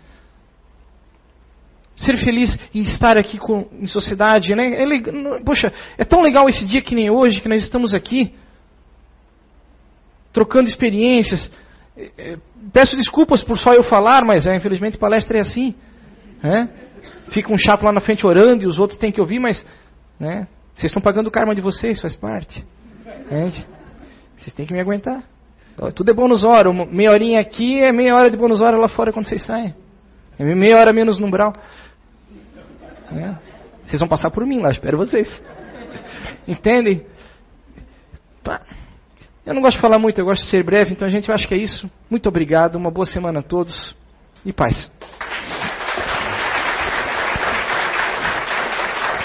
ser 1.97 2.17
feliz 2.17 2.57
em 2.73 2.83
estar 2.83 3.19
aqui 3.19 3.37
com, 3.39 3.67
em 3.73 3.89
sociedade. 3.89 4.55
Né? 4.55 4.85
É, 4.85 5.43
poxa, 5.45 5.73
é 5.99 6.05
tão 6.05 6.23
legal 6.23 6.49
esse 6.49 6.65
dia 6.65 6.81
que 6.81 6.95
nem 6.95 7.11
hoje, 7.11 7.41
que 7.41 7.49
nós 7.49 7.65
estamos 7.65 7.93
aqui, 7.93 8.33
trocando 10.33 10.69
experiências. 10.69 11.51
É, 11.99 12.11
é, 12.17 12.39
peço 12.73 12.97
desculpas 12.97 13.43
por 13.43 13.59
só 13.59 13.75
eu 13.75 13.83
falar, 13.83 14.25
mas 14.25 14.47
é, 14.47 14.55
infelizmente 14.55 14.97
palestra 14.97 15.39
é 15.39 15.41
assim. 15.41 15.75
Né? 16.41 16.69
Fica 17.31 17.53
um 17.53 17.59
chato 17.59 17.83
lá 17.83 17.93
na 17.93 18.01
frente 18.01 18.25
orando 18.25 18.63
e 18.63 18.67
os 18.69 18.79
outros 18.79 18.97
têm 18.97 19.11
que 19.11 19.21
ouvir, 19.21 19.41
mas 19.41 19.67
né? 20.19 20.47
vocês 20.77 20.91
estão 20.91 21.03
pagando 21.03 21.27
o 21.27 21.31
karma 21.31 21.57
de 21.57 21.61
vocês, 21.61 22.01
faz 22.01 22.15
parte. 22.15 22.65
Gente, 23.29 23.67
vocês 24.39 24.55
têm 24.55 24.65
que 24.65 24.73
me 24.73 24.81
aguentar. 24.81 25.25
Tudo 25.95 26.11
é 26.11 26.15
bônus 26.15 26.45
hora. 26.45 26.73
Meia 26.73 27.11
horinha 27.11 27.41
aqui 27.41 27.81
é 27.81 27.93
meia 27.93 28.15
hora 28.15 28.31
de 28.31 28.37
bônus 28.37 28.61
hora 28.61 28.77
lá 28.77 28.89
fora 28.89 29.13
quando 29.13 29.27
vocês 29.27 29.45
saem. 29.45 29.75
É 30.39 30.45
meia 30.45 30.77
hora 30.79 30.93
menos 30.93 31.19
no 31.19 31.27
umbral. 31.27 31.53
É. 33.13 33.35
Vocês 33.85 33.99
vão 33.99 34.09
passar 34.09 34.31
por 34.31 34.47
mim 34.47 34.61
lá, 34.61 34.71
espero 34.71 34.97
vocês. 34.97 35.43
Entendem? 36.47 37.07
Eu 39.49 39.55
não 39.55 39.63
gosto 39.63 39.77
de 39.77 39.81
falar 39.81 39.99
muito, 39.99 40.21
eu 40.21 40.27
gosto 40.27 40.45
de 40.45 40.51
ser 40.51 40.63
breve, 40.63 40.93
então 40.93 41.09
a 41.09 41.11
gente 41.11 41.33
acha 41.33 41.49
que 41.49 41.55
é 41.55 41.57
isso. 41.57 41.91
Muito 42.11 42.29
obrigado, 42.29 42.75
uma 42.75 42.91
boa 42.91 43.07
semana 43.07 43.41
a 43.41 43.43
todos 43.43 43.97
e 44.45 44.53
paz. 44.53 44.93